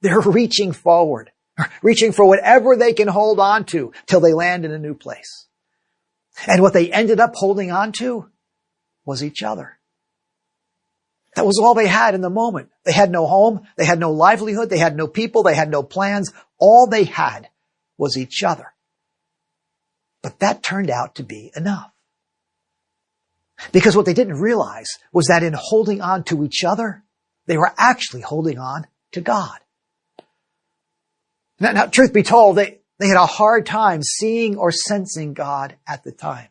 They're 0.00 0.20
reaching 0.24 0.72
forward, 0.72 1.32
reaching 1.82 2.12
for 2.12 2.26
whatever 2.26 2.76
they 2.76 2.92
can 2.92 3.08
hold 3.08 3.40
on 3.40 3.64
to 3.66 3.92
till 4.06 4.20
they 4.20 4.32
land 4.32 4.64
in 4.64 4.70
a 4.70 4.78
new 4.78 4.94
place. 4.94 5.48
And 6.46 6.62
what 6.62 6.72
they 6.72 6.92
ended 6.92 7.18
up 7.18 7.32
holding 7.34 7.72
on 7.72 7.92
to 7.98 8.28
was 9.04 9.24
each 9.24 9.42
other. 9.42 9.78
That 11.34 11.46
was 11.46 11.58
all 11.60 11.74
they 11.74 11.88
had 11.88 12.14
in 12.14 12.20
the 12.20 12.30
moment. 12.30 12.70
They 12.84 12.92
had 12.92 13.10
no 13.10 13.26
home. 13.26 13.62
They 13.76 13.84
had 13.84 13.98
no 13.98 14.12
livelihood. 14.12 14.70
They 14.70 14.78
had 14.78 14.96
no 14.96 15.08
people. 15.08 15.42
They 15.42 15.54
had 15.56 15.68
no 15.68 15.82
plans. 15.82 16.32
All 16.58 16.86
they 16.86 17.04
had 17.04 17.48
was 17.98 18.16
each 18.16 18.44
other. 18.44 18.73
But 20.24 20.38
that 20.38 20.62
turned 20.62 20.88
out 20.88 21.16
to 21.16 21.22
be 21.22 21.52
enough. 21.54 21.90
Because 23.72 23.94
what 23.94 24.06
they 24.06 24.14
didn't 24.14 24.40
realize 24.40 24.88
was 25.12 25.26
that 25.26 25.42
in 25.42 25.52
holding 25.54 26.00
on 26.00 26.24
to 26.24 26.44
each 26.44 26.64
other, 26.64 27.04
they 27.46 27.58
were 27.58 27.74
actually 27.76 28.22
holding 28.22 28.58
on 28.58 28.86
to 29.12 29.20
God. 29.20 29.58
Now, 31.60 31.72
now 31.72 31.86
truth 31.86 32.14
be 32.14 32.22
told, 32.22 32.56
they, 32.56 32.78
they 32.98 33.08
had 33.08 33.18
a 33.18 33.26
hard 33.26 33.66
time 33.66 34.02
seeing 34.02 34.56
or 34.56 34.72
sensing 34.72 35.34
God 35.34 35.76
at 35.86 36.04
the 36.04 36.12
time. 36.12 36.48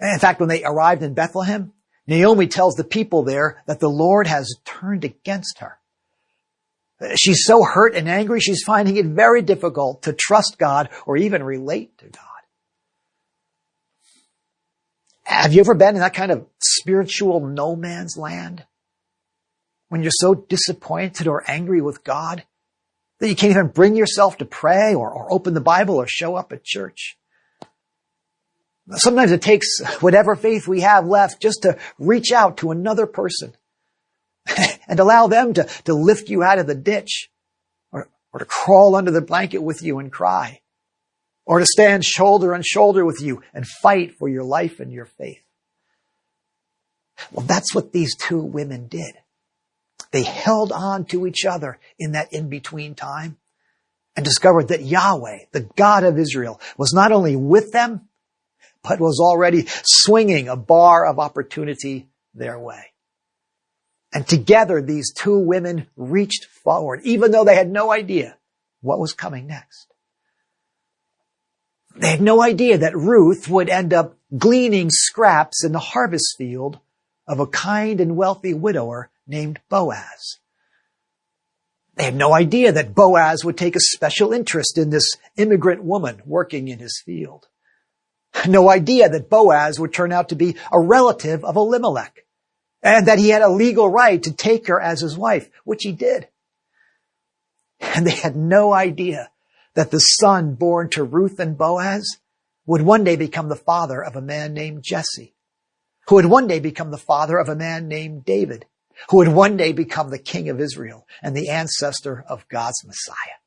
In 0.00 0.18
fact, 0.18 0.40
when 0.40 0.48
they 0.48 0.64
arrived 0.64 1.02
in 1.02 1.12
Bethlehem, 1.12 1.74
Naomi 2.06 2.46
tells 2.46 2.74
the 2.74 2.84
people 2.84 3.22
there 3.22 3.62
that 3.66 3.80
the 3.80 3.90
Lord 3.90 4.26
has 4.26 4.56
turned 4.64 5.04
against 5.04 5.58
her. 5.58 5.77
She's 7.16 7.44
so 7.44 7.62
hurt 7.62 7.94
and 7.94 8.08
angry, 8.08 8.40
she's 8.40 8.64
finding 8.64 8.96
it 8.96 9.06
very 9.06 9.42
difficult 9.42 10.02
to 10.02 10.12
trust 10.12 10.58
God 10.58 10.88
or 11.06 11.16
even 11.16 11.42
relate 11.42 11.96
to 11.98 12.06
God. 12.06 12.24
Have 15.22 15.52
you 15.52 15.60
ever 15.60 15.74
been 15.74 15.94
in 15.94 16.00
that 16.00 16.14
kind 16.14 16.32
of 16.32 16.46
spiritual 16.60 17.40
no 17.46 17.76
man's 17.76 18.16
land? 18.16 18.64
When 19.90 20.02
you're 20.02 20.10
so 20.12 20.34
disappointed 20.34 21.28
or 21.28 21.44
angry 21.48 21.80
with 21.80 22.02
God 22.02 22.44
that 23.20 23.28
you 23.28 23.36
can't 23.36 23.52
even 23.52 23.68
bring 23.68 23.94
yourself 23.94 24.38
to 24.38 24.44
pray 24.44 24.94
or, 24.94 25.10
or 25.10 25.32
open 25.32 25.54
the 25.54 25.60
Bible 25.60 25.96
or 25.96 26.06
show 26.08 26.34
up 26.34 26.52
at 26.52 26.64
church. 26.64 27.16
Sometimes 28.92 29.32
it 29.32 29.42
takes 29.42 29.80
whatever 30.00 30.34
faith 30.34 30.66
we 30.66 30.80
have 30.80 31.06
left 31.06 31.40
just 31.40 31.62
to 31.62 31.78
reach 31.98 32.32
out 32.32 32.58
to 32.58 32.70
another 32.70 33.06
person 33.06 33.54
and 34.88 35.00
allow 35.00 35.26
them 35.26 35.54
to, 35.54 35.64
to 35.84 35.94
lift 35.94 36.28
you 36.28 36.42
out 36.42 36.58
of 36.58 36.66
the 36.66 36.74
ditch 36.74 37.30
or, 37.92 38.08
or 38.32 38.40
to 38.40 38.44
crawl 38.44 38.94
under 38.94 39.10
the 39.10 39.20
blanket 39.20 39.62
with 39.62 39.82
you 39.82 39.98
and 39.98 40.12
cry 40.12 40.60
or 41.48 41.58
to 41.58 41.66
stand 41.66 42.04
shoulder 42.04 42.54
on 42.54 42.62
shoulder 42.62 43.04
with 43.04 43.22
you 43.22 43.42
and 43.54 43.66
fight 43.66 44.14
for 44.18 44.28
your 44.28 44.44
life 44.44 44.80
and 44.80 44.92
your 44.92 45.06
faith. 45.06 45.42
Well, 47.32 47.46
that's 47.46 47.74
what 47.74 47.92
these 47.92 48.14
two 48.16 48.40
women 48.40 48.86
did. 48.86 49.14
They 50.10 50.22
held 50.22 50.72
on 50.72 51.06
to 51.06 51.26
each 51.26 51.44
other 51.44 51.78
in 51.98 52.12
that 52.12 52.32
in-between 52.32 52.94
time 52.94 53.38
and 54.14 54.24
discovered 54.24 54.68
that 54.68 54.84
Yahweh, 54.84 55.46
the 55.52 55.68
God 55.76 56.04
of 56.04 56.18
Israel, 56.18 56.60
was 56.76 56.92
not 56.92 57.12
only 57.12 57.34
with 57.34 57.72
them, 57.72 58.08
but 58.82 59.00
was 59.00 59.20
already 59.20 59.64
swinging 59.84 60.48
a 60.48 60.56
bar 60.56 61.06
of 61.06 61.18
opportunity 61.18 62.08
their 62.34 62.58
way. 62.58 62.92
And 64.12 64.26
together 64.26 64.80
these 64.80 65.12
two 65.12 65.38
women 65.38 65.86
reached 65.96 66.46
forward, 66.46 67.00
even 67.04 67.30
though 67.30 67.44
they 67.44 67.56
had 67.56 67.70
no 67.70 67.92
idea 67.92 68.36
what 68.80 68.98
was 68.98 69.12
coming 69.12 69.46
next. 69.46 69.92
They 71.96 72.08
had 72.10 72.22
no 72.22 72.42
idea 72.42 72.78
that 72.78 72.96
Ruth 72.96 73.48
would 73.48 73.68
end 73.68 73.92
up 73.92 74.16
gleaning 74.36 74.88
scraps 74.90 75.64
in 75.64 75.72
the 75.72 75.78
harvest 75.78 76.36
field 76.38 76.78
of 77.26 77.40
a 77.40 77.46
kind 77.46 78.00
and 78.00 78.16
wealthy 78.16 78.54
widower 78.54 79.10
named 79.26 79.60
Boaz. 79.68 80.38
They 81.96 82.04
had 82.04 82.14
no 82.14 82.32
idea 82.32 82.70
that 82.70 82.94
Boaz 82.94 83.44
would 83.44 83.58
take 83.58 83.74
a 83.74 83.80
special 83.80 84.32
interest 84.32 84.78
in 84.78 84.90
this 84.90 85.12
immigrant 85.36 85.82
woman 85.82 86.22
working 86.24 86.68
in 86.68 86.78
his 86.78 87.02
field. 87.04 87.48
No 88.46 88.70
idea 88.70 89.08
that 89.08 89.28
Boaz 89.28 89.80
would 89.80 89.92
turn 89.92 90.12
out 90.12 90.28
to 90.28 90.36
be 90.36 90.54
a 90.70 90.80
relative 90.80 91.44
of 91.44 91.56
Elimelech 91.56 92.24
and 92.82 93.06
that 93.06 93.18
he 93.18 93.30
had 93.30 93.42
a 93.42 93.50
legal 93.50 93.88
right 93.88 94.22
to 94.22 94.32
take 94.32 94.68
her 94.68 94.80
as 94.80 95.00
his 95.00 95.16
wife, 95.16 95.48
which 95.64 95.82
he 95.82 95.92
did. 95.92 96.28
And 97.80 98.06
they 98.06 98.14
had 98.14 98.36
no 98.36 98.72
idea 98.72 99.30
that 99.74 99.90
the 99.90 99.98
son 99.98 100.54
born 100.54 100.90
to 100.90 101.04
Ruth 101.04 101.38
and 101.38 101.56
Boaz 101.56 102.18
would 102.66 102.82
one 102.82 103.04
day 103.04 103.16
become 103.16 103.48
the 103.48 103.56
father 103.56 104.02
of 104.02 104.16
a 104.16 104.20
man 104.20 104.52
named 104.52 104.82
Jesse, 104.82 105.34
who 106.08 106.16
would 106.16 106.26
one 106.26 106.46
day 106.46 106.60
become 106.60 106.90
the 106.90 106.98
father 106.98 107.38
of 107.38 107.48
a 107.48 107.56
man 107.56 107.88
named 107.88 108.24
David, 108.24 108.66
who 109.10 109.18
would 109.18 109.28
one 109.28 109.56
day 109.56 109.72
become 109.72 110.10
the 110.10 110.18
king 110.18 110.48
of 110.48 110.60
Israel 110.60 111.06
and 111.22 111.36
the 111.36 111.48
ancestor 111.48 112.24
of 112.28 112.48
God's 112.48 112.84
Messiah. 112.84 113.38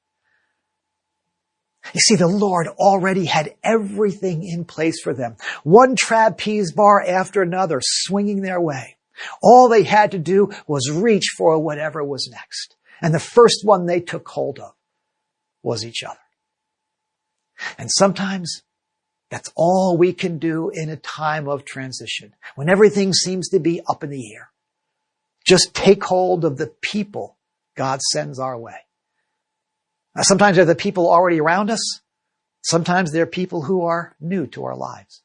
You 1.94 2.00
see, 2.00 2.16
the 2.16 2.28
Lord 2.28 2.68
already 2.68 3.26
had 3.26 3.56
everything 3.64 4.44
in 4.44 4.66
place 4.66 5.02
for 5.02 5.14
them. 5.14 5.36
One 5.64 5.96
trapeze 5.96 6.72
bar 6.72 7.02
after 7.02 7.42
another 7.42 7.80
swinging 7.84 8.42
their 8.42 8.62
way. 8.62 8.98
All 9.42 9.70
they 9.70 9.84
had 9.84 10.12
to 10.12 10.20
do 10.20 10.52
was 10.68 10.90
reach 10.92 11.34
for 11.38 11.60
whatever 11.60 12.04
was 12.04 12.30
next. 12.32 12.76
And 13.02 13.14
the 13.14 13.20
first 13.20 13.62
one 13.64 13.86
they 13.86 14.00
took 14.00 14.28
hold 14.28 14.60
of 14.60 14.74
was 15.64 15.86
each 15.86 16.04
other. 16.04 16.18
And 17.78 17.90
sometimes 17.92 18.64
that's 19.30 19.52
all 19.56 19.98
we 19.98 20.14
can 20.14 20.40
do 20.40 20.72
in 20.74 20.90
a 20.90 20.98
time 20.98 21.48
of 21.48 21.64
transition, 21.64 22.34
when 22.56 22.70
everything 22.70 23.14
seems 23.14 23.50
to 23.50 23.60
be 23.60 23.82
up 23.88 24.04
in 24.04 24.10
the 24.10 24.34
air. 24.34 24.52
Just 25.46 25.74
take 25.74 26.04
hold 26.04 26.46
of 26.46 26.58
the 26.58 26.74
people 26.82 27.38
God 27.76 28.02
sends 28.02 28.40
our 28.40 28.58
way. 28.58 28.76
Now, 30.16 30.24
sometimes 30.24 30.58
they're 30.58 30.66
the 30.66 30.76
people 30.76 31.10
already 31.10 31.40
around 31.40 31.70
us. 31.70 32.02
Sometimes 32.62 33.12
they're 33.12 33.26
people 33.26 33.64
who 33.64 33.84
are 33.84 34.16
new 34.20 34.46
to 34.48 34.66
our 34.66 34.76
lives. 34.76 35.24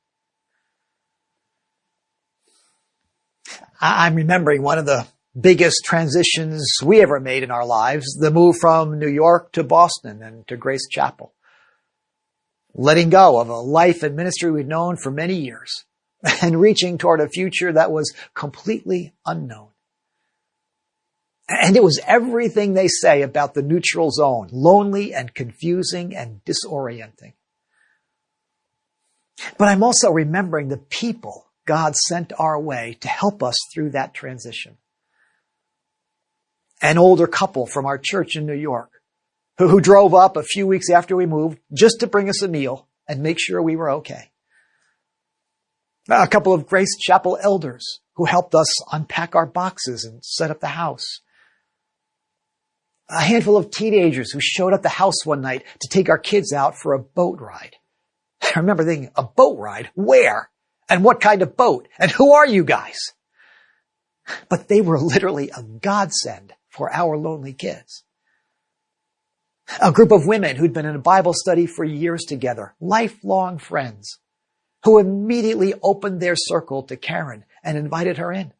I'm 3.80 4.14
remembering 4.14 4.62
one 4.62 4.78
of 4.78 4.86
the 4.86 5.06
biggest 5.38 5.82
transitions 5.84 6.66
we 6.82 7.02
ever 7.02 7.20
made 7.20 7.42
in 7.42 7.50
our 7.50 7.66
lives, 7.66 8.16
the 8.18 8.30
move 8.30 8.56
from 8.58 8.98
New 8.98 9.08
York 9.08 9.52
to 9.52 9.64
Boston 9.64 10.22
and 10.22 10.46
to 10.48 10.56
Grace 10.56 10.88
Chapel. 10.90 11.34
Letting 12.74 13.10
go 13.10 13.40
of 13.40 13.48
a 13.48 13.60
life 13.60 14.02
and 14.02 14.16
ministry 14.16 14.50
we'd 14.50 14.68
known 14.68 14.96
for 14.96 15.10
many 15.10 15.34
years 15.34 15.84
and 16.42 16.60
reaching 16.60 16.98
toward 16.98 17.20
a 17.20 17.28
future 17.28 17.72
that 17.72 17.92
was 17.92 18.14
completely 18.34 19.14
unknown. 19.24 19.68
And 21.48 21.76
it 21.76 21.82
was 21.82 22.00
everything 22.06 22.74
they 22.74 22.88
say 22.88 23.22
about 23.22 23.54
the 23.54 23.62
neutral 23.62 24.10
zone, 24.10 24.48
lonely 24.50 25.14
and 25.14 25.32
confusing 25.32 26.16
and 26.16 26.40
disorienting. 26.44 27.34
But 29.56 29.68
I'm 29.68 29.84
also 29.84 30.10
remembering 30.10 30.68
the 30.68 30.76
people 30.76 31.45
God 31.66 31.96
sent 31.96 32.32
our 32.38 32.60
way 32.60 32.96
to 33.00 33.08
help 33.08 33.42
us 33.42 33.56
through 33.74 33.90
that 33.90 34.14
transition. 34.14 34.78
An 36.82 36.98
older 36.98 37.26
couple 37.26 37.66
from 37.66 37.86
our 37.86 37.98
church 37.98 38.36
in 38.36 38.46
New 38.46 38.54
York 38.54 38.90
who, 39.58 39.68
who 39.68 39.80
drove 39.80 40.14
up 40.14 40.36
a 40.36 40.42
few 40.42 40.66
weeks 40.66 40.90
after 40.90 41.16
we 41.16 41.26
moved 41.26 41.58
just 41.72 42.00
to 42.00 42.06
bring 42.06 42.28
us 42.28 42.42
a 42.42 42.48
meal 42.48 42.88
and 43.08 43.22
make 43.22 43.38
sure 43.40 43.60
we 43.60 43.76
were 43.76 43.90
okay. 43.90 44.30
A 46.08 46.28
couple 46.28 46.52
of 46.52 46.68
Grace 46.68 46.96
Chapel 46.98 47.38
elders 47.42 48.00
who 48.14 48.26
helped 48.26 48.54
us 48.54 48.68
unpack 48.92 49.34
our 49.34 49.46
boxes 49.46 50.04
and 50.04 50.24
set 50.24 50.50
up 50.50 50.60
the 50.60 50.68
house 50.68 51.20
a 53.08 53.20
handful 53.20 53.56
of 53.56 53.70
teenagers 53.70 54.32
who 54.32 54.40
showed 54.40 54.72
up 54.72 54.82
the 54.82 54.88
house 54.88 55.24
one 55.24 55.40
night 55.40 55.64
to 55.80 55.88
take 55.88 56.08
our 56.08 56.18
kids 56.18 56.52
out 56.52 56.76
for 56.76 56.92
a 56.92 56.98
boat 56.98 57.40
ride. 57.40 57.76
I 58.42 58.52
remember 58.60 58.84
thinking, 58.84 59.10
a 59.16 59.22
boat 59.22 59.58
ride? 59.58 59.90
Where? 59.94 60.50
And 60.88 61.02
what 61.02 61.20
kind 61.20 61.42
of 61.42 61.56
boat? 61.56 61.88
And 61.98 62.10
who 62.10 62.32
are 62.32 62.46
you 62.46 62.64
guys? 62.64 62.98
But 64.48 64.68
they 64.68 64.80
were 64.80 65.00
literally 65.00 65.50
a 65.50 65.62
godsend 65.62 66.52
for 66.68 66.92
our 66.92 67.16
lonely 67.16 67.52
kids. 67.52 68.04
A 69.80 69.92
group 69.92 70.12
of 70.12 70.26
women 70.26 70.56
who'd 70.56 70.72
been 70.72 70.86
in 70.86 70.94
a 70.94 71.00
Bible 71.00 71.32
study 71.34 71.66
for 71.66 71.84
years 71.84 72.24
together, 72.24 72.74
lifelong 72.80 73.58
friends, 73.58 74.18
who 74.84 74.98
immediately 74.98 75.74
opened 75.82 76.20
their 76.20 76.36
circle 76.36 76.84
to 76.84 76.96
Karen 76.96 77.44
and 77.64 77.76
invited 77.76 78.18
her 78.18 78.32
in. 78.32 78.52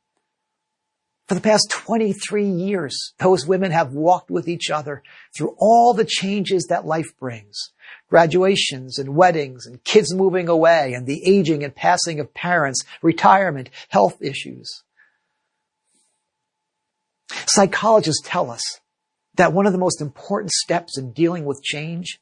For 1.27 1.35
the 1.35 1.41
past 1.41 1.69
23 1.71 2.49
years, 2.49 3.13
those 3.19 3.47
women 3.47 3.73
have 3.73 3.93
walked 3.93 4.31
with 4.31 4.49
each 4.49 4.71
other 4.71 5.03
through 5.37 5.57
all 5.59 5.93
the 5.93 6.05
changes 6.05 6.67
that 6.69 6.87
life 6.87 7.19
brings. 7.19 7.73
Graduations 8.09 8.97
and 8.99 9.17
weddings 9.17 9.67
and 9.67 9.83
kids 9.83 10.15
moving 10.15 10.49
away 10.49 10.93
and 10.93 11.05
the 11.05 11.23
aging 11.29 11.65
and 11.65 11.75
passing 11.75 12.21
of 12.21 12.33
parents, 12.33 12.85
retirement, 13.03 13.71
health 13.89 14.23
issues. 14.23 14.85
Psychologists 17.29 18.23
tell 18.25 18.49
us 18.49 18.63
that 19.35 19.53
one 19.53 19.67
of 19.67 19.73
the 19.73 19.79
most 19.79 20.01
important 20.01 20.53
steps 20.53 20.97
in 20.97 21.13
dealing 21.13 21.45
with 21.45 21.63
change 21.63 22.21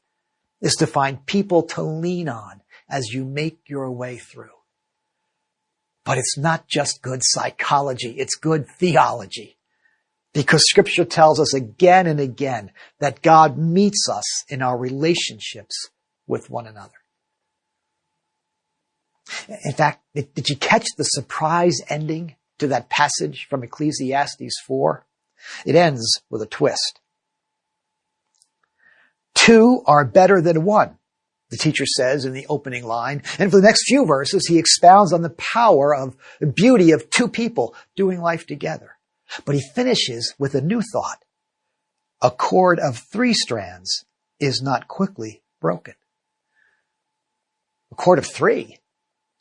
is 0.61 0.73
to 0.75 0.87
find 0.87 1.27
people 1.27 1.61
to 1.61 1.83
lean 1.83 2.27
on 2.27 2.61
as 2.89 3.13
you 3.13 3.23
make 3.23 3.59
your 3.67 3.91
way 3.91 4.17
through. 4.17 4.54
But 6.05 6.19
it's 6.19 6.37
not 6.37 6.67
just 6.67 7.01
good 7.01 7.21
psychology, 7.23 8.11
it's 8.11 8.35
good 8.35 8.67
theology. 8.69 9.57
Because 10.33 10.61
scripture 10.69 11.05
tells 11.05 11.39
us 11.39 11.53
again 11.53 12.07
and 12.07 12.19
again 12.19 12.71
that 12.99 13.21
God 13.21 13.57
meets 13.57 14.07
us 14.09 14.43
in 14.49 14.61
our 14.61 14.77
relationships 14.77 15.89
with 16.27 16.49
one 16.49 16.67
another. 16.67 16.93
In 19.63 19.73
fact, 19.73 20.03
did 20.13 20.49
you 20.49 20.55
catch 20.55 20.85
the 20.97 21.03
surprise 21.03 21.79
ending 21.89 22.35
to 22.59 22.67
that 22.67 22.89
passage 22.89 23.47
from 23.49 23.63
Ecclesiastes 23.63 24.61
4? 24.67 25.05
It 25.65 25.75
ends 25.75 26.21
with 26.29 26.41
a 26.41 26.47
twist. 26.47 26.99
Two 29.33 29.81
are 29.85 30.05
better 30.05 30.41
than 30.41 30.63
one 30.63 30.97
the 31.55 31.63
teacher 31.63 31.85
says 31.85 32.25
in 32.25 32.33
the 32.33 32.47
opening 32.47 32.85
line. 32.85 33.23
And 33.39 33.49
for 33.49 33.57
the 33.57 33.65
next 33.65 33.85
few 33.87 34.05
verses, 34.05 34.47
he 34.47 34.59
expounds 34.59 35.13
on 35.13 35.21
the 35.21 35.29
power 35.29 35.95
of 35.95 36.15
the 36.39 36.47
beauty 36.47 36.91
of 36.91 37.09
two 37.09 37.27
people 37.27 37.75
doing 37.95 38.19
life 38.21 38.45
together. 38.45 38.97
But 39.45 39.55
he 39.55 39.61
finishes 39.73 40.33
with 40.37 40.55
a 40.55 40.61
new 40.61 40.81
thought. 40.81 41.23
A 42.21 42.31
cord 42.31 42.79
of 42.79 42.97
three 42.97 43.33
strands 43.33 44.05
is 44.39 44.61
not 44.61 44.87
quickly 44.87 45.43
broken. 45.61 45.95
A 47.91 47.95
cord 47.95 48.19
of 48.19 48.25
three? 48.25 48.79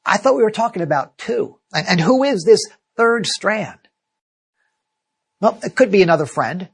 I 0.05 0.17
thought 0.17 0.37
we 0.37 0.43
were 0.43 0.51
talking 0.51 0.83
about 0.83 1.19
two. 1.19 1.59
And, 1.73 1.87
and 1.89 2.01
who 2.01 2.25
is 2.25 2.45
this 2.45 2.61
third 2.97 3.27
strand? 3.27 3.79
Well, 5.41 5.59
it 5.63 5.75
could 5.75 5.91
be 5.91 6.03
another 6.03 6.27
friend. 6.27 6.69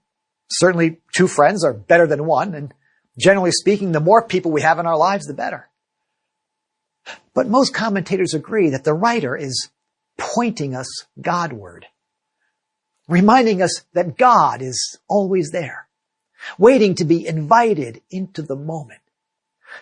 Certainly 0.51 1.01
two 1.15 1.29
friends 1.29 1.65
are 1.65 1.73
better 1.73 2.07
than 2.07 2.27
one, 2.27 2.55
and 2.55 2.75
Generally 3.21 3.53
speaking, 3.53 3.93
the 3.93 4.01
more 4.01 4.27
people 4.27 4.51
we 4.51 4.63
have 4.63 4.79
in 4.79 4.87
our 4.87 4.97
lives, 4.97 5.27
the 5.27 5.35
better. 5.35 5.69
But 7.35 7.49
most 7.49 7.75
commentators 7.75 8.33
agree 8.33 8.71
that 8.71 8.85
the 8.85 8.95
writer 8.95 9.37
is 9.37 9.69
pointing 10.17 10.75
us 10.75 10.89
Godward, 11.21 11.87
reminding 13.09 13.61
us 13.61 13.85
that 13.93 14.17
God 14.17 14.63
is 14.63 14.99
always 15.07 15.51
there, 15.51 15.87
waiting 16.59 16.95
to 16.95 17.05
be 17.05 17.27
invited 17.27 18.01
into 18.11 18.41
the 18.41 18.57
moment, 18.57 19.01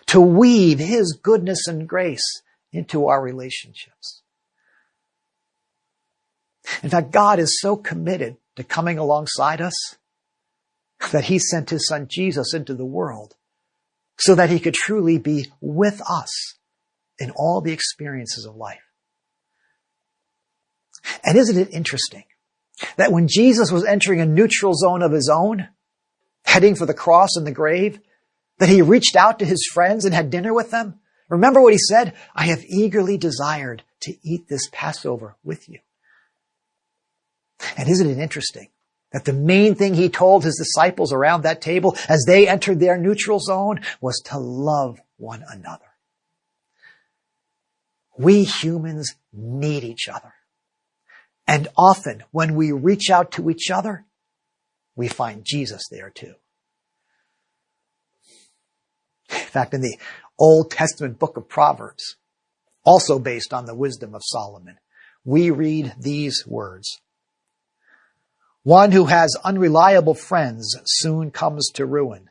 to 0.07 0.19
weave 0.19 0.79
His 0.79 1.17
goodness 1.21 1.65
and 1.65 1.87
grace 1.87 2.41
into 2.73 3.07
our 3.07 3.21
relationships. 3.21 4.21
In 6.83 6.89
fact, 6.89 7.11
God 7.11 7.39
is 7.39 7.59
so 7.61 7.77
committed 7.77 8.35
to 8.57 8.63
coming 8.63 8.97
alongside 8.97 9.61
us 9.61 9.97
that 11.11 11.25
he 11.25 11.39
sent 11.39 11.69
his 11.69 11.87
son 11.87 12.07
Jesus 12.09 12.53
into 12.53 12.73
the 12.73 12.85
world 12.85 13.35
so 14.17 14.35
that 14.35 14.49
he 14.49 14.59
could 14.59 14.73
truly 14.73 15.17
be 15.17 15.47
with 15.61 16.01
us 16.09 16.57
in 17.17 17.31
all 17.31 17.61
the 17.61 17.71
experiences 17.71 18.45
of 18.45 18.55
life. 18.55 18.81
And 21.23 21.37
isn't 21.37 21.57
it 21.57 21.73
interesting 21.73 22.25
that 22.97 23.11
when 23.11 23.27
Jesus 23.27 23.71
was 23.71 23.85
entering 23.85 24.21
a 24.21 24.25
neutral 24.25 24.73
zone 24.73 25.01
of 25.01 25.11
his 25.11 25.29
own, 25.33 25.69
heading 26.43 26.75
for 26.75 26.85
the 26.85 26.93
cross 26.93 27.35
and 27.35 27.47
the 27.47 27.51
grave, 27.51 27.99
that 28.57 28.69
he 28.69 28.81
reached 28.81 29.15
out 29.15 29.39
to 29.39 29.45
his 29.45 29.69
friends 29.73 30.05
and 30.05 30.13
had 30.13 30.29
dinner 30.29 30.53
with 30.53 30.71
them? 30.71 30.99
Remember 31.29 31.61
what 31.61 31.73
he 31.73 31.79
said? 31.79 32.13
I 32.35 32.45
have 32.45 32.63
eagerly 32.65 33.17
desired 33.17 33.83
to 34.01 34.15
eat 34.23 34.47
this 34.47 34.67
Passover 34.71 35.35
with 35.43 35.69
you. 35.69 35.79
And 37.77 37.89
isn't 37.89 38.09
it 38.09 38.17
interesting 38.17 38.69
that 39.11 39.25
the 39.25 39.33
main 39.33 39.75
thing 39.75 39.93
he 39.93 40.09
told 40.09 40.43
his 40.43 40.57
disciples 40.57 41.11
around 41.11 41.41
that 41.41 41.61
table 41.61 41.97
as 42.07 42.23
they 42.27 42.47
entered 42.47 42.79
their 42.79 42.97
neutral 42.97 43.39
zone 43.39 43.81
was 44.01 44.21
to 44.25 44.37
love 44.37 44.99
one 45.17 45.43
another. 45.49 45.85
We 48.17 48.43
humans 48.43 49.15
need 49.33 49.83
each 49.83 50.07
other. 50.07 50.33
And 51.47 51.67
often 51.77 52.23
when 52.31 52.53
we 52.53 52.71
reach 52.71 53.09
out 53.09 53.31
to 53.31 53.49
each 53.49 53.71
other, 53.71 54.05
we 54.95 55.07
find 55.07 55.43
Jesus 55.45 55.87
there 55.89 56.11
too. 56.11 56.33
In 59.31 59.37
fact, 59.37 59.73
in 59.73 59.81
the 59.81 59.97
Old 60.37 60.71
Testament 60.71 61.17
book 61.17 61.37
of 61.37 61.47
Proverbs, 61.47 62.17
also 62.83 63.17
based 63.17 63.53
on 63.53 63.65
the 63.65 63.75
wisdom 63.75 64.13
of 64.13 64.21
Solomon, 64.23 64.77
we 65.23 65.49
read 65.49 65.93
these 65.99 66.43
words. 66.45 66.99
One 68.63 68.91
who 68.91 69.05
has 69.05 69.37
unreliable 69.43 70.15
friends 70.15 70.75
soon 70.85 71.31
comes 71.31 71.69
to 71.75 71.85
ruin. 71.85 72.29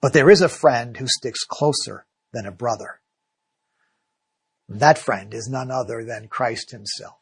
But 0.00 0.12
there 0.12 0.30
is 0.30 0.40
a 0.40 0.48
friend 0.48 0.96
who 0.96 1.06
sticks 1.06 1.44
closer 1.44 2.06
than 2.32 2.46
a 2.46 2.52
brother. 2.52 3.00
That 4.68 4.98
friend 4.98 5.34
is 5.34 5.48
none 5.48 5.70
other 5.70 6.04
than 6.04 6.28
Christ 6.28 6.70
himself, 6.70 7.16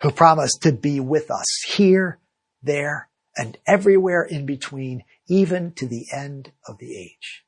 who 0.00 0.10
promised 0.10 0.62
to 0.62 0.72
be 0.72 1.00
with 1.00 1.30
us 1.30 1.46
here, 1.66 2.18
there, 2.62 3.08
and 3.36 3.56
everywhere 3.66 4.22
in 4.22 4.44
between, 4.44 5.04
even 5.28 5.72
to 5.72 5.86
the 5.86 6.06
end 6.12 6.52
of 6.66 6.78
the 6.78 6.94
age. 6.96 7.44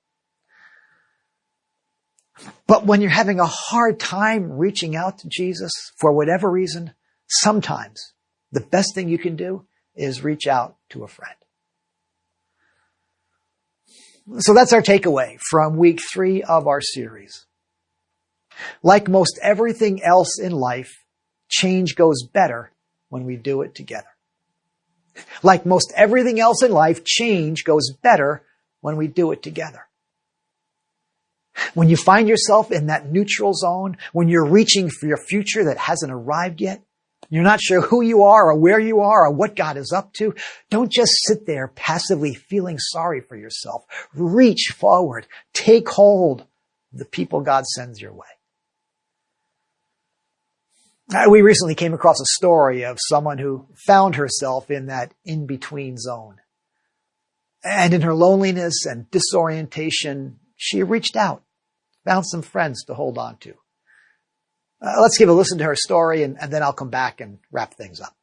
But 2.66 2.86
when 2.86 3.00
you're 3.00 3.10
having 3.10 3.40
a 3.40 3.46
hard 3.46 4.00
time 4.00 4.52
reaching 4.52 4.96
out 4.96 5.18
to 5.18 5.28
Jesus 5.28 5.72
for 5.98 6.12
whatever 6.12 6.50
reason, 6.50 6.94
sometimes 7.28 8.13
the 8.54 8.60
best 8.60 8.94
thing 8.94 9.08
you 9.08 9.18
can 9.18 9.36
do 9.36 9.66
is 9.96 10.22
reach 10.22 10.46
out 10.46 10.76
to 10.90 11.04
a 11.04 11.08
friend. 11.08 11.34
So 14.38 14.54
that's 14.54 14.72
our 14.72 14.80
takeaway 14.80 15.38
from 15.50 15.76
week 15.76 16.00
three 16.12 16.42
of 16.42 16.66
our 16.66 16.80
series. 16.80 17.46
Like 18.82 19.08
most 19.08 19.38
everything 19.42 20.02
else 20.02 20.38
in 20.40 20.52
life, 20.52 21.04
change 21.48 21.96
goes 21.96 22.26
better 22.32 22.70
when 23.08 23.24
we 23.24 23.36
do 23.36 23.62
it 23.62 23.74
together. 23.74 24.06
Like 25.42 25.66
most 25.66 25.92
everything 25.96 26.40
else 26.40 26.62
in 26.62 26.70
life, 26.72 27.04
change 27.04 27.64
goes 27.64 27.92
better 28.02 28.42
when 28.80 28.96
we 28.96 29.08
do 29.08 29.32
it 29.32 29.42
together. 29.42 29.86
When 31.74 31.88
you 31.88 31.96
find 31.96 32.28
yourself 32.28 32.72
in 32.72 32.86
that 32.86 33.10
neutral 33.10 33.52
zone, 33.52 33.96
when 34.12 34.28
you're 34.28 34.46
reaching 34.46 34.90
for 34.90 35.06
your 35.06 35.16
future 35.16 35.64
that 35.64 35.78
hasn't 35.78 36.12
arrived 36.12 36.60
yet, 36.60 36.82
you're 37.30 37.42
not 37.42 37.60
sure 37.60 37.80
who 37.80 38.02
you 38.02 38.22
are 38.22 38.50
or 38.50 38.58
where 38.58 38.78
you 38.78 39.00
are 39.00 39.26
or 39.26 39.30
what 39.30 39.56
God 39.56 39.76
is 39.76 39.92
up 39.92 40.12
to. 40.14 40.34
Don't 40.70 40.90
just 40.90 41.12
sit 41.24 41.46
there 41.46 41.68
passively 41.68 42.34
feeling 42.34 42.78
sorry 42.78 43.20
for 43.20 43.36
yourself. 43.36 43.84
Reach 44.14 44.74
forward. 44.76 45.26
Take 45.52 45.88
hold 45.88 46.42
of 46.42 46.46
the 46.92 47.04
people 47.04 47.40
God 47.40 47.64
sends 47.66 48.00
your 48.00 48.12
way. 48.12 48.26
Uh, 51.14 51.26
we 51.28 51.42
recently 51.42 51.74
came 51.74 51.92
across 51.92 52.20
a 52.20 52.36
story 52.36 52.84
of 52.84 52.98
someone 53.00 53.38
who 53.38 53.66
found 53.86 54.14
herself 54.14 54.70
in 54.70 54.86
that 54.86 55.12
in-between 55.24 55.98
zone. 55.98 56.36
And 57.62 57.92
in 57.92 58.02
her 58.02 58.14
loneliness 58.14 58.86
and 58.86 59.10
disorientation, 59.10 60.38
she 60.56 60.82
reached 60.82 61.16
out, 61.16 61.42
found 62.04 62.26
some 62.26 62.42
friends 62.42 62.84
to 62.84 62.94
hold 62.94 63.18
on 63.18 63.36
to. 63.38 63.54
Uh, 64.84 65.00
let's 65.00 65.16
give 65.16 65.30
a 65.30 65.32
listen 65.32 65.56
to 65.56 65.64
her 65.64 65.74
story 65.74 66.22
and, 66.24 66.36
and 66.38 66.52
then 66.52 66.62
I'll 66.62 66.74
come 66.74 66.90
back 66.90 67.22
and 67.22 67.38
wrap 67.50 67.72
things 67.72 68.02
up. 68.02 68.14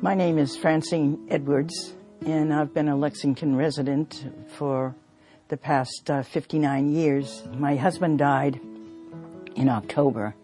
My 0.00 0.14
name 0.14 0.38
is 0.38 0.56
Francine 0.56 1.26
Edwards, 1.28 1.94
and 2.24 2.54
I've 2.54 2.72
been 2.72 2.88
a 2.88 2.94
Lexington 2.94 3.56
resident 3.56 4.24
for 4.56 4.94
the 5.48 5.56
past 5.56 6.08
uh, 6.08 6.22
59 6.22 6.92
years. 6.92 7.42
My 7.52 7.74
husband 7.74 8.20
died 8.20 8.60
in 9.56 9.68
October 9.68 10.36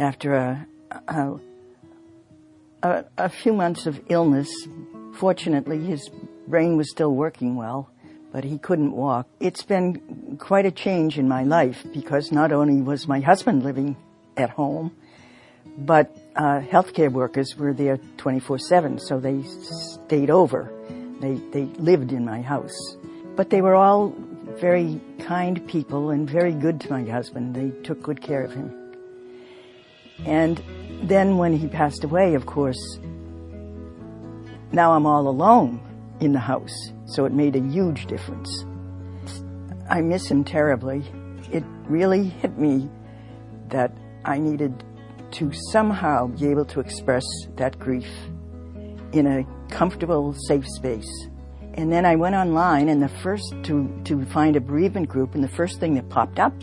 after 0.00 0.34
a, 0.34 0.66
a, 1.06 1.34
a, 2.82 3.04
a 3.18 3.28
few 3.28 3.52
months 3.52 3.86
of 3.86 4.00
illness. 4.08 4.50
Fortunately, 5.14 5.78
his 5.78 6.10
brain 6.48 6.76
was 6.76 6.90
still 6.90 7.14
working 7.14 7.54
well 7.54 7.88
but 8.36 8.44
he 8.44 8.58
couldn't 8.58 8.92
walk. 8.92 9.26
It's 9.40 9.62
been 9.62 10.36
quite 10.38 10.66
a 10.66 10.70
change 10.70 11.16
in 11.16 11.26
my 11.26 11.42
life 11.44 11.86
because 11.94 12.30
not 12.30 12.52
only 12.52 12.82
was 12.82 13.08
my 13.08 13.20
husband 13.20 13.62
living 13.64 13.96
at 14.36 14.50
home, 14.50 14.92
But 15.78 16.16
uh, 16.36 16.60
healthcare 16.60 17.12
workers 17.12 17.56
were 17.56 17.74
there 17.74 17.98
24/7, 18.16 19.00
so 19.00 19.20
they 19.20 19.42
stayed 19.42 20.30
over. 20.30 20.72
They 21.20 21.34
they 21.52 21.64
lived 21.78 22.12
in 22.12 22.24
my 22.24 22.40
house, 22.40 22.96
but 23.36 23.50
they 23.50 23.60
were 23.60 23.74
all 23.74 24.14
very 24.60 25.00
kind 25.18 25.60
people 25.68 26.10
and 26.10 26.28
very 26.28 26.52
good 26.52 26.80
to 26.80 26.90
my 26.90 27.04
husband. 27.04 27.54
They 27.54 27.70
took 27.82 28.02
good 28.02 28.20
care 28.22 28.42
of 28.42 28.52
him. 28.52 28.72
And 30.24 30.62
then 31.02 31.36
when 31.36 31.52
he 31.52 31.68
passed 31.68 32.04
away, 32.04 32.34
of 32.34 32.46
course, 32.46 32.98
now 34.72 34.92
I'm 34.94 35.04
all 35.04 35.28
alone 35.28 35.80
in 36.20 36.32
the 36.32 36.40
house, 36.40 36.92
so 37.06 37.24
it 37.24 37.32
made 37.32 37.56
a 37.56 37.60
huge 37.60 38.06
difference. 38.06 38.64
I 39.88 40.00
miss 40.00 40.26
him 40.26 40.44
terribly. 40.44 41.04
It 41.52 41.64
really 41.88 42.24
hit 42.24 42.58
me 42.58 42.90
that 43.68 43.92
I 44.24 44.38
needed 44.38 44.84
to 45.32 45.52
somehow 45.70 46.28
be 46.28 46.48
able 46.48 46.64
to 46.66 46.80
express 46.80 47.24
that 47.56 47.78
grief 47.78 48.08
in 49.12 49.26
a 49.26 49.44
comfortable, 49.72 50.34
safe 50.48 50.66
space. 50.66 51.28
And 51.74 51.92
then 51.92 52.06
I 52.06 52.16
went 52.16 52.34
online 52.34 52.88
and 52.88 53.02
the 53.02 53.08
first 53.08 53.54
to, 53.64 54.00
to 54.04 54.24
find 54.26 54.56
a 54.56 54.60
bereavement 54.60 55.08
group 55.08 55.34
and 55.34 55.44
the 55.44 55.48
first 55.48 55.78
thing 55.78 55.94
that 55.94 56.08
popped 56.08 56.38
up 56.38 56.54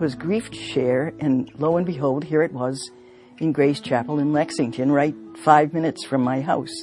was 0.00 0.14
Grief 0.14 0.52
Share 0.52 1.12
and 1.20 1.50
lo 1.58 1.76
and 1.76 1.86
behold, 1.86 2.24
here 2.24 2.42
it 2.42 2.52
was 2.52 2.90
in 3.38 3.52
Grace 3.52 3.80
Chapel 3.80 4.18
in 4.18 4.32
Lexington, 4.32 4.90
right 4.90 5.14
five 5.44 5.72
minutes 5.74 6.04
from 6.04 6.22
my 6.22 6.40
house. 6.40 6.74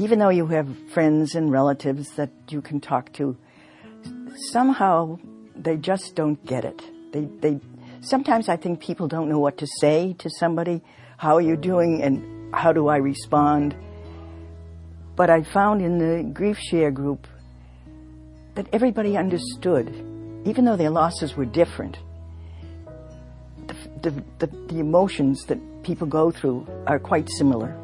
Even 0.00 0.18
though 0.18 0.30
you 0.30 0.46
have 0.46 0.66
friends 0.94 1.34
and 1.34 1.52
relatives 1.52 2.08
that 2.16 2.30
you 2.48 2.62
can 2.62 2.80
talk 2.80 3.12
to, 3.12 3.36
somehow 4.50 5.18
they 5.54 5.76
just 5.76 6.14
don't 6.14 6.42
get 6.46 6.64
it. 6.64 6.80
They, 7.12 7.26
they, 7.26 7.60
sometimes 8.00 8.48
I 8.48 8.56
think 8.56 8.80
people 8.80 9.08
don't 9.08 9.28
know 9.28 9.38
what 9.38 9.58
to 9.58 9.66
say 9.78 10.14
to 10.20 10.30
somebody. 10.30 10.80
How 11.18 11.34
are 11.34 11.42
you 11.42 11.54
doing 11.54 12.02
and 12.02 12.54
how 12.54 12.72
do 12.72 12.88
I 12.88 12.96
respond? 12.96 13.76
But 15.16 15.28
I 15.28 15.42
found 15.42 15.82
in 15.82 15.98
the 15.98 16.22
grief 16.32 16.56
share 16.58 16.90
group 16.90 17.26
that 18.54 18.68
everybody 18.72 19.18
understood, 19.18 19.88
even 20.46 20.64
though 20.64 20.76
their 20.76 20.88
losses 20.88 21.36
were 21.36 21.44
different. 21.44 21.98
The, 23.66 23.74
the, 24.00 24.24
the, 24.38 24.46
the 24.72 24.78
emotions 24.80 25.44
that 25.48 25.58
people 25.82 26.06
go 26.06 26.30
through 26.30 26.66
are 26.86 26.98
quite 26.98 27.28
similar. 27.28 27.76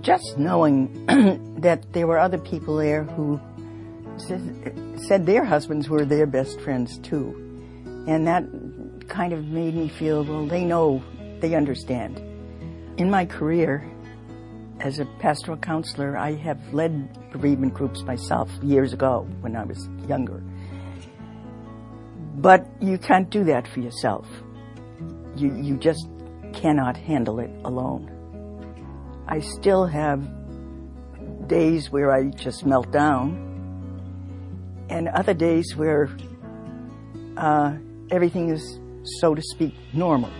Just 0.00 0.38
knowing 0.38 1.06
that 1.60 1.92
there 1.92 2.06
were 2.06 2.18
other 2.18 2.38
people 2.38 2.76
there 2.76 3.04
who 3.04 3.40
said, 4.18 5.26
their 5.26 5.44
husbands 5.44 5.88
were 5.88 6.04
their 6.04 6.26
best 6.26 6.60
friends 6.60 6.98
too. 6.98 7.42
And 8.06 8.26
that 8.26 8.44
kind 9.08 9.32
of 9.32 9.44
made 9.46 9.74
me 9.74 9.88
feel, 9.88 10.24
well, 10.24 10.46
they 10.46 10.64
know, 10.64 11.02
they 11.40 11.54
understand. 11.54 12.18
In 12.98 13.10
my 13.10 13.26
career, 13.26 13.90
as 14.80 14.98
a 14.98 15.06
pastoral 15.18 15.56
counselor, 15.56 16.16
I 16.16 16.34
have 16.34 16.58
led 16.72 17.30
bereavement 17.32 17.74
groups 17.74 18.02
myself 18.02 18.50
years 18.62 18.92
ago 18.92 19.26
when 19.40 19.56
I 19.56 19.64
was 19.64 19.88
younger. 20.06 20.42
But 22.36 22.66
you 22.80 22.98
can't 22.98 23.30
do 23.30 23.44
that 23.44 23.66
for 23.66 23.80
yourself. 23.80 24.26
You, 25.36 25.54
you 25.54 25.76
just 25.76 26.06
cannot 26.52 26.96
handle 26.96 27.40
it 27.40 27.50
alone. 27.64 28.15
I 29.28 29.40
still 29.40 29.86
have 29.86 30.20
days 31.48 31.90
where 31.90 32.12
I 32.12 32.30
just 32.30 32.64
melt 32.64 32.90
down 32.92 33.42
and 34.88 35.08
other 35.08 35.34
days 35.34 35.74
where 35.74 36.08
uh, 37.36 37.76
everything 38.10 38.50
is, 38.50 38.78
so 39.20 39.34
to 39.34 39.42
speak, 39.42 39.74
normal. 39.92 40.30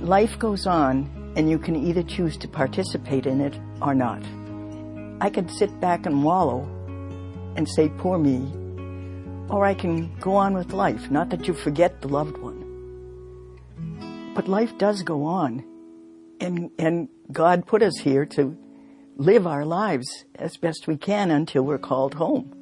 Life 0.00 0.38
goes 0.38 0.66
on 0.66 1.32
and 1.36 1.48
you 1.50 1.58
can 1.58 1.76
either 1.76 2.02
choose 2.02 2.36
to 2.38 2.48
participate 2.48 3.26
in 3.26 3.40
it 3.40 3.58
or 3.80 3.94
not. 3.94 4.22
I 5.22 5.30
can 5.30 5.48
sit 5.48 5.80
back 5.80 6.06
and 6.06 6.22
wallow 6.22 6.68
and 7.56 7.68
say, 7.68 7.88
poor 7.98 8.18
me, 8.18 8.38
or 9.48 9.64
I 9.64 9.74
can 9.74 10.14
go 10.18 10.34
on 10.34 10.54
with 10.54 10.72
life, 10.72 11.10
not 11.10 11.30
that 11.30 11.48
you 11.48 11.54
forget 11.54 12.00
the 12.00 12.08
loved 12.08 12.36
one. 12.38 12.58
But 14.34 14.48
life 14.48 14.76
does 14.78 15.02
go 15.02 15.24
on, 15.24 15.64
and, 16.40 16.70
and 16.78 17.08
God 17.32 17.66
put 17.66 17.82
us 17.82 17.98
here 17.98 18.26
to 18.26 18.56
live 19.16 19.46
our 19.46 19.64
lives 19.64 20.24
as 20.34 20.56
best 20.56 20.86
we 20.86 20.96
can 20.96 21.30
until 21.30 21.62
we're 21.62 21.78
called 21.78 22.14
home. 22.14 22.54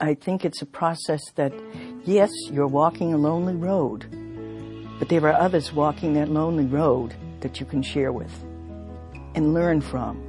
I 0.00 0.14
think 0.14 0.44
it's 0.44 0.62
a 0.62 0.66
process 0.66 1.22
that, 1.34 1.52
yes, 2.04 2.30
you're 2.50 2.66
walking 2.66 3.12
a 3.12 3.18
lonely 3.18 3.54
road, 3.54 4.06
but 4.98 5.08
there 5.08 5.26
are 5.26 5.32
others 5.32 5.72
walking 5.72 6.14
that 6.14 6.28
lonely 6.28 6.66
road 6.66 7.14
that 7.40 7.60
you 7.60 7.66
can 7.66 7.82
share 7.82 8.12
with 8.12 8.32
and 9.34 9.52
learn 9.52 9.80
from 9.80 10.22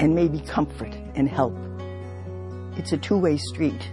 and 0.00 0.14
maybe 0.14 0.40
comfort 0.40 0.94
and 1.14 1.28
help. 1.28 1.56
It's 2.76 2.92
a 2.92 2.98
two-way 2.98 3.36
street. 3.36 3.90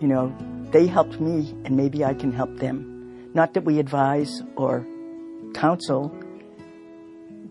You 0.00 0.08
know, 0.08 0.36
they 0.70 0.86
helped 0.86 1.20
me 1.20 1.54
and 1.64 1.76
maybe 1.76 2.04
I 2.04 2.14
can 2.14 2.32
help 2.32 2.56
them. 2.58 3.30
Not 3.34 3.54
that 3.54 3.64
we 3.64 3.78
advise 3.78 4.42
or 4.56 4.86
counsel, 5.54 6.08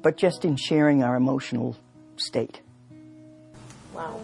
but 0.08 0.16
just 0.16 0.46
in 0.46 0.56
sharing 0.56 1.04
our 1.04 1.18
emotional 1.18 1.76
state. 2.16 2.62
Wow. 3.94 4.18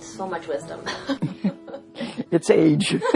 So 0.00 0.28
much 0.28 0.46
wisdom. 0.46 0.80
it's 2.30 2.48
age. 2.50 2.94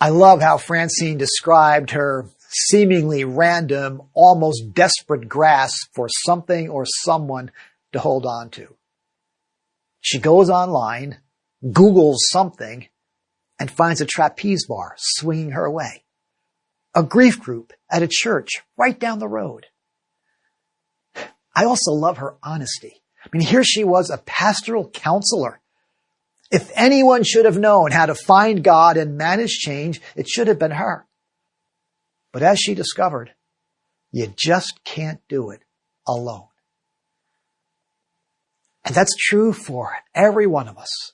I 0.00 0.10
love 0.10 0.40
how 0.40 0.56
Francine 0.56 1.18
described 1.18 1.90
her 1.90 2.26
seemingly 2.48 3.24
random, 3.24 4.02
almost 4.14 4.72
desperate 4.72 5.28
grasp 5.28 5.88
for 5.96 6.08
something 6.08 6.68
or 6.68 6.86
someone 6.86 7.50
to 7.92 7.98
hold 7.98 8.24
on 8.24 8.50
to. 8.50 8.76
She 10.00 10.20
goes 10.20 10.48
online, 10.48 11.18
Googles 11.64 12.18
something, 12.30 12.86
and 13.58 13.70
finds 13.70 14.00
a 14.00 14.06
trapeze 14.06 14.66
bar 14.66 14.94
swinging 14.98 15.52
her 15.52 15.64
away. 15.64 16.04
A 16.94 17.02
grief 17.02 17.40
group 17.40 17.72
at 17.90 18.02
a 18.02 18.08
church 18.10 18.50
right 18.76 18.98
down 18.98 19.18
the 19.18 19.28
road. 19.28 19.66
I 21.54 21.64
also 21.64 21.92
love 21.92 22.18
her 22.18 22.36
honesty. 22.42 23.02
I 23.24 23.28
mean, 23.32 23.46
here 23.46 23.64
she 23.64 23.84
was 23.84 24.10
a 24.10 24.18
pastoral 24.18 24.88
counselor 24.90 25.60
if 26.50 26.70
anyone 26.74 27.24
should 27.24 27.44
have 27.44 27.58
known 27.58 27.90
how 27.90 28.06
to 28.06 28.14
find 28.14 28.62
God 28.62 28.96
and 28.96 29.16
manage 29.16 29.58
change, 29.58 30.00
it 30.14 30.28
should 30.28 30.46
have 30.48 30.58
been 30.58 30.70
her. 30.70 31.06
But 32.32 32.42
as 32.42 32.58
she 32.58 32.74
discovered, 32.74 33.32
you 34.12 34.32
just 34.36 34.84
can't 34.84 35.20
do 35.28 35.50
it 35.50 35.62
alone. 36.06 36.48
And 38.84 38.94
that's 38.94 39.16
true 39.16 39.52
for 39.52 39.96
every 40.14 40.46
one 40.46 40.68
of 40.68 40.78
us. 40.78 41.12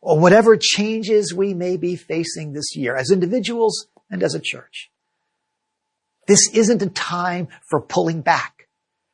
Or 0.00 0.18
whatever 0.18 0.56
changes 0.56 1.34
we 1.34 1.52
may 1.52 1.76
be 1.76 1.96
facing 1.96 2.52
this 2.52 2.74
year 2.74 2.96
as 2.96 3.10
individuals 3.10 3.88
and 4.10 4.22
as 4.22 4.34
a 4.34 4.40
church. 4.40 4.90
This 6.26 6.48
isn't 6.54 6.82
a 6.82 6.88
time 6.88 7.48
for 7.68 7.80
pulling 7.80 8.22
back, 8.22 8.68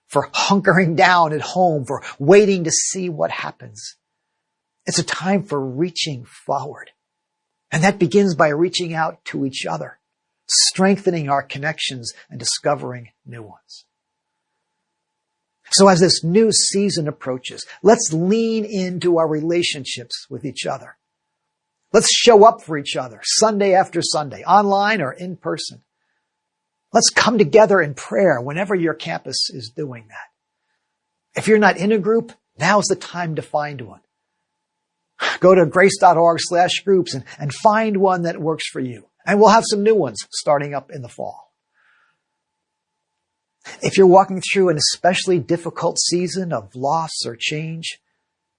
for 0.07 0.29
hunkering 0.33 0.96
down 0.96 1.33
at 1.33 1.40
home, 1.40 1.87
for 1.87 2.03
waiting 2.18 2.64
to 2.64 2.70
see 2.70 3.09
what 3.09 3.31
happens. 3.31 3.96
It's 4.85 4.99
a 4.99 5.05
time 5.05 5.42
for 5.42 5.59
reaching 5.59 6.25
forward. 6.25 6.90
And 7.72 7.83
that 7.83 7.99
begins 7.99 8.35
by 8.35 8.49
reaching 8.49 8.94
out 8.94 9.25
to 9.27 9.44
each 9.44 9.66
other, 9.66 9.99
strengthening 10.46 11.29
our 11.29 11.42
connections 11.42 12.12
and 12.31 12.38
discovering 12.38 13.11
new 13.25 13.42
ones. 13.42 13.86
So 15.77 15.89
as 15.89 16.01
this 16.01 16.25
new 16.25 16.51
season 16.53 17.07
approaches, 17.07 17.66
let's 17.83 18.11
lean 18.11 18.64
into 18.64 19.18
our 19.18 19.29
relationships 19.29 20.27
with 20.31 20.47
each 20.47 20.64
other. 20.64 20.97
Let's 21.93 22.09
show 22.11 22.47
up 22.47 22.62
for 22.62 22.79
each 22.79 22.97
other 22.97 23.20
Sunday 23.22 23.74
after 23.74 24.01
Sunday, 24.01 24.43
online 24.45 25.03
or 25.03 25.12
in 25.12 25.37
person. 25.37 25.83
Let's 26.95 27.11
come 27.11 27.37
together 27.37 27.83
in 27.83 27.93
prayer 27.93 28.41
whenever 28.41 28.74
your 28.74 28.95
campus 28.95 29.51
is 29.51 29.70
doing 29.77 30.07
that. 30.09 31.39
If 31.39 31.47
you're 31.47 31.59
not 31.59 31.77
in 31.77 31.93
a 31.93 31.99
group, 31.99 32.33
now's 32.59 32.87
the 32.87 32.97
time 32.97 33.35
to 33.35 33.43
find 33.43 33.83
one. 33.83 34.01
Go 35.41 35.55
to 35.55 35.66
grace.org 35.66 36.39
slash 36.41 36.81
groups 36.87 37.12
and, 37.12 37.24
and 37.39 37.53
find 37.53 37.99
one 37.99 38.22
that 38.22 38.41
works 38.41 38.66
for 38.66 38.81
you. 38.81 39.09
And 39.27 39.39
we'll 39.39 39.51
have 39.51 39.64
some 39.68 39.83
new 39.83 39.95
ones 39.95 40.16
starting 40.31 40.72
up 40.72 40.91
in 40.91 41.03
the 41.03 41.09
fall. 41.11 41.45
If 43.83 43.97
you're 43.97 44.07
walking 44.07 44.41
through 44.41 44.69
an 44.69 44.77
especially 44.77 45.39
difficult 45.39 45.99
season 45.99 46.53
of 46.53 46.75
loss 46.75 47.25
or 47.27 47.37
change, 47.37 48.01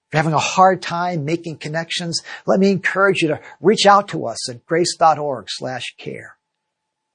if 0.08 0.14
you're 0.14 0.22
having 0.22 0.34
a 0.34 0.38
hard 0.38 0.80
time 0.80 1.24
making 1.24 1.58
connections, 1.58 2.22
let 2.46 2.60
me 2.60 2.70
encourage 2.70 3.22
you 3.22 3.28
to 3.28 3.40
reach 3.60 3.86
out 3.86 4.08
to 4.08 4.26
us 4.26 4.48
at 4.48 4.64
grace.org 4.64 5.46
slash 5.48 5.94
care. 5.98 6.36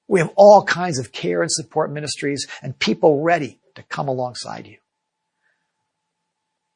We 0.07 0.19
have 0.19 0.31
all 0.35 0.63
kinds 0.63 0.99
of 0.99 1.11
care 1.11 1.41
and 1.41 1.51
support 1.51 1.91
ministries 1.91 2.45
and 2.61 2.77
people 2.77 3.21
ready 3.21 3.59
to 3.75 3.83
come 3.83 4.07
alongside 4.07 4.67
you. 4.67 4.77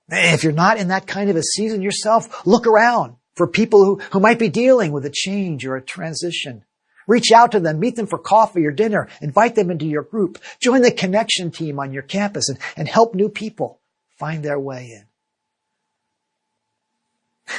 If 0.09 0.43
you're 0.43 0.53
not 0.53 0.77
in 0.77 0.87
that 0.87 1.05
kind 1.05 1.29
of 1.29 1.35
a 1.35 1.43
season 1.43 1.81
yourself, 1.81 2.47
look 2.47 2.65
around 2.65 3.17
for 3.35 3.45
people 3.45 3.83
who, 3.83 3.99
who 4.11 4.19
might 4.19 4.39
be 4.39 4.49
dealing 4.49 4.91
with 4.91 5.05
a 5.05 5.11
change 5.13 5.65
or 5.65 5.75
a 5.75 5.81
transition. 5.81 6.63
Reach 7.07 7.31
out 7.31 7.53
to 7.53 7.59
them, 7.59 7.79
meet 7.79 7.95
them 7.95 8.05
for 8.05 8.19
coffee 8.19 8.65
or 8.65 8.71
dinner, 8.71 9.07
invite 9.21 9.55
them 9.55 9.71
into 9.71 9.85
your 9.85 10.03
group, 10.03 10.39
join 10.59 10.81
the 10.81 10.91
connection 10.91 11.51
team 11.51 11.79
on 11.79 11.93
your 11.93 12.03
campus 12.03 12.49
and, 12.49 12.59
and 12.75 12.87
help 12.87 13.15
new 13.15 13.29
people 13.29 13.79
find 14.19 14.43
their 14.43 14.59
way 14.59 14.91
in. 14.93 15.05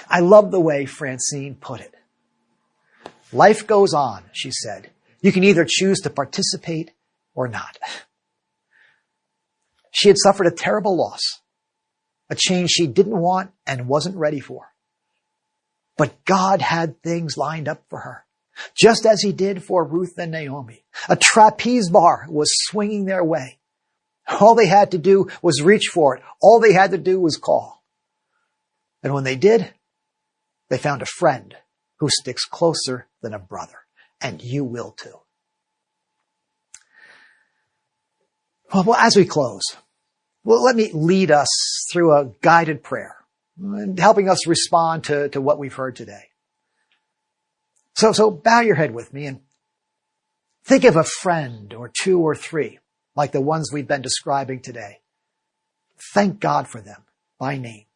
I 0.09 0.21
love 0.21 0.51
the 0.51 0.61
way 0.61 0.85
Francine 0.85 1.55
put 1.55 1.81
it. 1.81 1.95
Life 3.33 3.67
goes 3.67 3.95
on, 3.95 4.25
she 4.33 4.51
said. 4.51 4.91
You 5.21 5.33
can 5.33 5.45
either 5.45 5.67
choose 5.69 6.01
to 6.01 6.11
participate 6.11 6.93
or 7.35 7.49
not. 7.49 7.79
She 9.91 10.09
had 10.09 10.19
suffered 10.19 10.47
a 10.47 10.55
terrible 10.55 10.97
loss, 10.97 11.21
a 12.31 12.35
change 12.35 12.71
she 12.71 12.87
didn't 12.87 13.19
want 13.19 13.51
and 13.67 13.89
wasn't 13.89 14.17
ready 14.17 14.41
for. 14.41 14.73
But 15.97 16.25
God 16.25 16.63
had 16.63 17.03
things 17.03 17.37
lined 17.37 17.69
up 17.69 17.83
for 17.89 18.01
her, 18.01 18.25
just 18.77 19.07
as 19.07 19.21
he 19.23 19.33
did 19.33 19.63
for 19.63 19.85
Ruth 19.85 20.15
and 20.19 20.33
Naomi. 20.33 20.85
A 21.09 21.17
trapeze 21.17 21.91
bar 21.91 22.27
was 22.29 22.51
swinging 22.53 23.05
their 23.05 23.25
way. 23.25 23.59
All 24.41 24.55
they 24.55 24.67
had 24.67 24.91
to 24.91 24.99
do 24.99 25.29
was 25.43 25.63
reach 25.63 25.89
for 25.93 26.17
it. 26.17 26.23
All 26.41 26.61
they 26.61 26.73
had 26.73 26.91
to 26.91 26.99
do 26.99 27.21
was 27.21 27.37
call. 27.37 27.83
And 29.03 29.15
when 29.15 29.25
they 29.25 29.37
did, 29.37 29.73
they 30.69 30.79
found 30.79 31.03
a 31.03 31.07
friend 31.07 31.55
who 31.99 32.09
sticks 32.11 32.45
closer 32.45 33.09
than 33.23 33.33
a 33.35 33.39
brother. 33.39 33.79
And 34.21 34.43
you 34.43 34.65
will 34.65 34.93
too. 34.93 35.15
Well, 38.75 38.95
as 38.95 39.17
we 39.17 39.25
close, 39.25 39.63
well, 40.45 40.63
let 40.63 40.77
me 40.77 40.91
lead 40.93 41.31
us 41.31 41.49
through 41.91 42.13
a 42.13 42.31
guided 42.43 42.83
prayer, 42.83 43.17
helping 43.97 44.29
us 44.29 44.47
respond 44.47 45.05
to, 45.05 45.29
to 45.31 45.41
what 45.41 45.59
we've 45.59 45.75
heard 45.75 45.97
today. 45.97 46.25
So, 47.99 48.13
so 48.13 48.31
bow 48.31 48.61
your 48.61 48.77
head 48.77 48.95
with 48.95 49.13
me 49.13 49.27
and 49.27 49.41
think 50.65 50.85
of 50.85 50.95
a 50.95 51.03
friend 51.03 51.75
or 51.75 51.91
two 51.93 52.21
or 52.21 52.37
three, 52.37 52.79
like 53.17 53.33
the 53.33 53.41
ones 53.41 53.73
we've 53.73 53.89
been 53.89 54.03
describing 54.03 54.63
today. 54.63 55.01
Thank 56.15 56.39
God 56.39 56.69
for 56.69 56.81
them 56.81 57.03
by 57.41 57.59
name. 57.59 57.87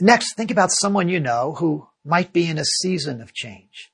Next, 0.00 0.36
think 0.36 0.52
about 0.52 0.70
someone 0.70 1.08
you 1.08 1.18
know 1.18 1.56
who 1.58 1.88
might 2.04 2.32
be 2.32 2.46
in 2.46 2.56
a 2.56 2.64
season 2.64 3.20
of 3.20 3.34
change 3.34 3.90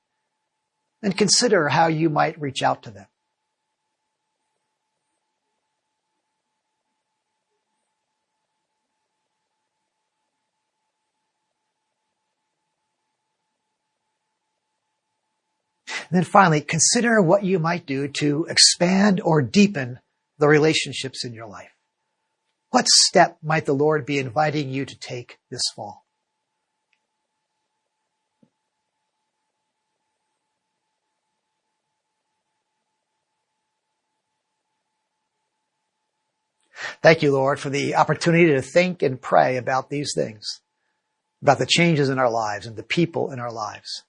and 1.01 1.17
consider 1.17 1.69
how 1.69 1.87
you 1.87 2.11
might 2.11 2.39
reach 2.39 2.61
out 2.61 2.83
to 2.83 2.91
them. 2.91 3.07
And 15.87 16.02
then 16.13 16.23
finally, 16.23 16.61
consider 16.61 17.21
what 17.21 17.43
you 17.43 17.59
might 17.59 17.85
do 17.85 18.07
to 18.07 18.45
expand 18.49 19.19
or 19.21 19.41
deepen 19.41 19.99
the 20.37 20.47
relationships 20.47 21.25
in 21.25 21.33
your 21.33 21.47
life. 21.47 21.71
What 22.69 22.87
step 22.87 23.37
might 23.41 23.65
the 23.65 23.73
Lord 23.73 24.05
be 24.05 24.19
inviting 24.19 24.69
you 24.69 24.85
to 24.85 24.97
take 24.97 25.37
this 25.49 25.63
fall? 25.75 26.05
Thank 37.01 37.21
you, 37.21 37.31
Lord, 37.31 37.59
for 37.59 37.69
the 37.69 37.95
opportunity 37.95 38.47
to 38.47 38.61
think 38.61 39.01
and 39.01 39.21
pray 39.21 39.57
about 39.57 39.89
these 39.89 40.13
things, 40.15 40.61
about 41.41 41.59
the 41.59 41.65
changes 41.65 42.09
in 42.09 42.19
our 42.19 42.29
lives 42.29 42.65
and 42.65 42.75
the 42.75 42.83
people 42.83 43.31
in 43.31 43.39
our 43.39 43.51
lives. 43.51 44.03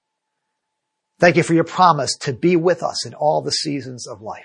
Thank 1.25 1.39
you 1.39 1.43
for 1.43 1.55
your 1.55 1.65
promise 1.65 2.19
to 2.19 2.35
be 2.35 2.55
with 2.55 2.83
us 2.83 3.07
in 3.07 3.15
all 3.15 3.41
the 3.41 3.51
seasons 3.51 4.07
of 4.07 4.21
life. 4.21 4.45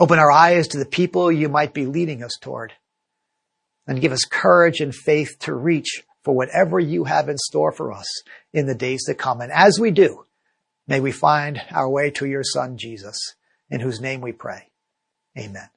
Open 0.00 0.18
our 0.18 0.32
eyes 0.32 0.68
to 0.68 0.78
the 0.78 0.86
people 0.86 1.30
you 1.30 1.50
might 1.50 1.74
be 1.74 1.84
leading 1.84 2.22
us 2.22 2.32
toward. 2.40 2.72
And 3.86 4.00
give 4.00 4.12
us 4.12 4.24
courage 4.24 4.80
and 4.80 4.94
faith 4.94 5.36
to 5.40 5.52
reach 5.52 6.02
for 6.22 6.34
whatever 6.34 6.80
you 6.80 7.04
have 7.04 7.28
in 7.28 7.36
store 7.36 7.72
for 7.72 7.92
us 7.92 8.06
in 8.54 8.64
the 8.64 8.74
days 8.74 9.04
to 9.04 9.14
come. 9.14 9.42
And 9.42 9.52
as 9.52 9.78
we 9.78 9.90
do, 9.90 10.24
may 10.88 10.98
we 10.98 11.12
find 11.12 11.60
our 11.70 11.90
way 11.90 12.10
to 12.12 12.24
your 12.24 12.42
son, 12.42 12.78
Jesus, 12.78 13.34
in 13.68 13.80
whose 13.80 14.00
name 14.00 14.22
we 14.22 14.32
pray. 14.32 14.70
Amen. 15.38 15.68